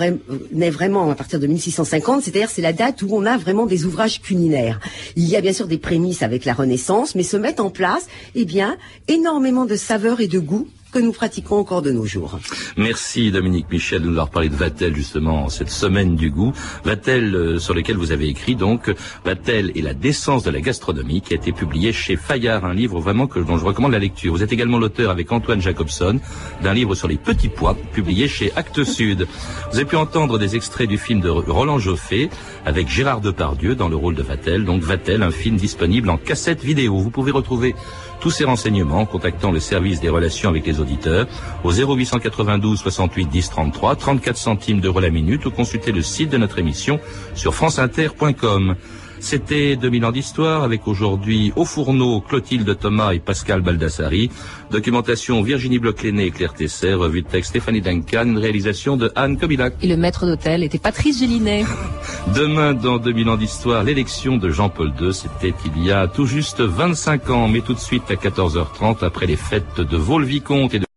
naît 0.51 0.69
vraiment 0.69 1.09
à 1.09 1.15
partir 1.15 1.39
de 1.39 1.47
1650, 1.47 2.23
c'est-à-dire 2.23 2.49
c'est 2.49 2.62
la 2.62 2.73
date 2.73 3.01
où 3.01 3.09
on 3.12 3.25
a 3.25 3.38
vraiment 3.38 3.65
des 3.65 3.85
ouvrages 3.85 4.21
culinaires. 4.21 4.79
Il 5.15 5.27
y 5.27 5.35
a 5.35 5.41
bien 5.41 5.53
sûr 5.53 5.67
des 5.67 5.77
prémices 5.77 6.21
avec 6.21 6.45
la 6.45 6.53
Renaissance, 6.53 7.15
mais 7.15 7.23
se 7.23 7.38
mettent 7.38 7.59
en 7.59 7.69
place, 7.69 8.07
eh 8.35 8.45
bien, 8.45 8.77
énormément 9.07 9.65
de 9.65 9.75
saveurs 9.75 10.21
et 10.21 10.27
de 10.27 10.39
goûts 10.39 10.67
que 10.91 10.99
nous 10.99 11.12
pratiquons 11.12 11.58
encore 11.58 11.82
de 11.82 11.91
nos 11.91 12.06
jours. 12.06 12.39
Merci 12.78 13.32
Dominique 13.32 13.67
Michel 13.71 14.02
de 14.02 14.08
nous 14.08 14.13
avoir 14.13 14.30
parlé 14.30 14.49
de 14.49 14.56
Vatel 14.56 14.95
justement 14.95 15.49
cette 15.49 15.69
semaine 15.69 16.15
du 16.15 16.32
goût. 16.32 16.54
Vatel 16.84 17.36
euh, 17.36 17.60
sur 17.60 17.73
lequel 17.73 17.97
vous 17.97 18.12
avez 18.12 18.28
écrit 18.28 18.56
donc 18.56 18.93
Vatel 19.23 19.71
et 19.75 19.82
la 19.82 19.93
décence 19.93 20.43
de 20.43 20.52
la 20.52 20.62
gastronomie 20.62 21.21
qui 21.21 21.34
a 21.34 21.36
été 21.38 21.52
publié 21.52 21.93
chez 21.93 22.15
Fayard, 22.15 22.65
un 22.65 22.73
livre 22.73 22.99
vraiment 22.99 23.28
que, 23.28 23.39
dont 23.39 23.58
je 23.58 23.65
recommande 23.65 23.91
la 23.91 23.99
lecture. 23.99 24.34
Vous 24.34 24.43
êtes 24.43 24.54
également 24.54 24.80
l'auteur 24.80 25.12
avec 25.12 25.32
Antoine 25.32 25.62
Jacobson 25.62 26.19
d'un 26.63 26.73
livre 26.73 26.95
sur 26.95 27.08
les 27.08 27.17
petits 27.17 27.49
pois 27.49 27.75
publié 27.93 28.28
chez 28.28 28.52
Actes 28.56 28.84
Sud. 28.84 29.28
Vous 29.71 29.78
avez 29.78 29.86
pu 29.86 29.95
entendre 29.95 30.39
des 30.39 30.56
extraits 30.56 30.89
du 30.89 30.97
film 30.97 31.21
de 31.21 31.30
Roland 31.30 31.80
Joffé 31.80 32.30
avec 32.65 32.88
Gérard 32.89 33.21
Depardieu 33.21 33.75
dans 33.75 33.89
le 33.89 33.95
rôle 33.95 34.15
de 34.15 34.23
Vatel. 34.23 34.65
Donc 34.65 34.82
Vatel, 34.82 35.23
un 35.23 35.32
film 35.32 35.56
disponible 35.58 36.10
en 36.10 36.17
cassette 36.17 36.63
vidéo. 36.63 36.97
Vous 36.97 37.12
pouvez 37.12 37.32
retrouver 37.32 37.75
tous 38.19 38.32
ces 38.32 38.45
renseignements 38.45 38.99
en 38.99 39.05
contactant 39.05 39.51
le 39.51 39.60
service 39.60 39.99
des 40.01 40.10
relations 40.10 40.49
avec 40.49 40.65
les 40.65 40.79
auditeurs 40.79 41.27
au 41.63 41.71
0892 41.71 42.79
68 42.79 43.25
10 43.25 43.49
33, 43.49 43.95
34 43.95 44.38
centimes 44.38 44.82
d'euros 44.82 44.99
la 44.99 45.10
minute 45.10 45.45
ou 45.45 45.51
consulter 45.51 45.91
le 45.91 46.01
site 46.01 46.29
de 46.29 46.38
notre 46.38 46.60
émission 46.60 46.99
sur 47.36 47.53
franceinter.com. 47.55 48.75
C'était 49.19 49.75
2000 49.75 50.05
ans 50.05 50.12
d'histoire 50.12 50.63
avec 50.63 50.88
aujourd'hui 50.88 51.51
au 51.55 51.65
fourneau 51.65 52.21
Clotilde 52.21 52.77
Thomas 52.79 53.13
et 53.13 53.19
Pascal 53.19 53.62
Baldassari. 53.62 54.29
Documentation 54.71 55.41
Virginie 55.41 55.79
Bloch-Léné 55.79 56.25
et 56.25 56.32
Claire 56.32 56.53
Tesser. 56.53 56.93
Revue 56.93 57.21
de 57.21 57.27
texte 57.27 57.49
Stéphanie 57.49 57.82
Duncan. 57.82 58.36
Réalisation 58.38 58.97
de 58.97 59.12
Anne 59.15 59.38
Kobilac. 59.38 59.73
Et 59.82 59.88
le 59.88 59.97
maître 59.97 60.25
d'hôtel 60.25 60.63
était 60.63 60.79
Patrice 60.79 61.19
Gélinet. 61.19 61.65
Demain, 62.36 62.73
dans 62.73 62.97
2000 62.97 63.29
ans 63.29 63.38
d'histoire, 63.38 63.84
l'élection 63.84 64.38
de 64.38 64.49
Jean-Paul 64.49 64.93
II, 64.99 65.13
c'était 65.13 65.53
il 65.75 65.84
y 65.84 65.91
a 65.91 66.08
tout 66.08 66.25
juste 66.25 66.62
25 66.62 67.29
ans, 67.29 67.47
mais 67.47 67.62
tout 67.62 67.73
de 67.73 67.79
suite 67.79 68.03
à 68.10 68.15
14h30, 68.15 69.03
après 69.03 69.25
les 69.25 69.36
fêtes 69.36 69.79
de 69.79 69.97
Vaux-le-Vicomte 69.97 70.73
et 70.73 70.79
de 70.79 70.88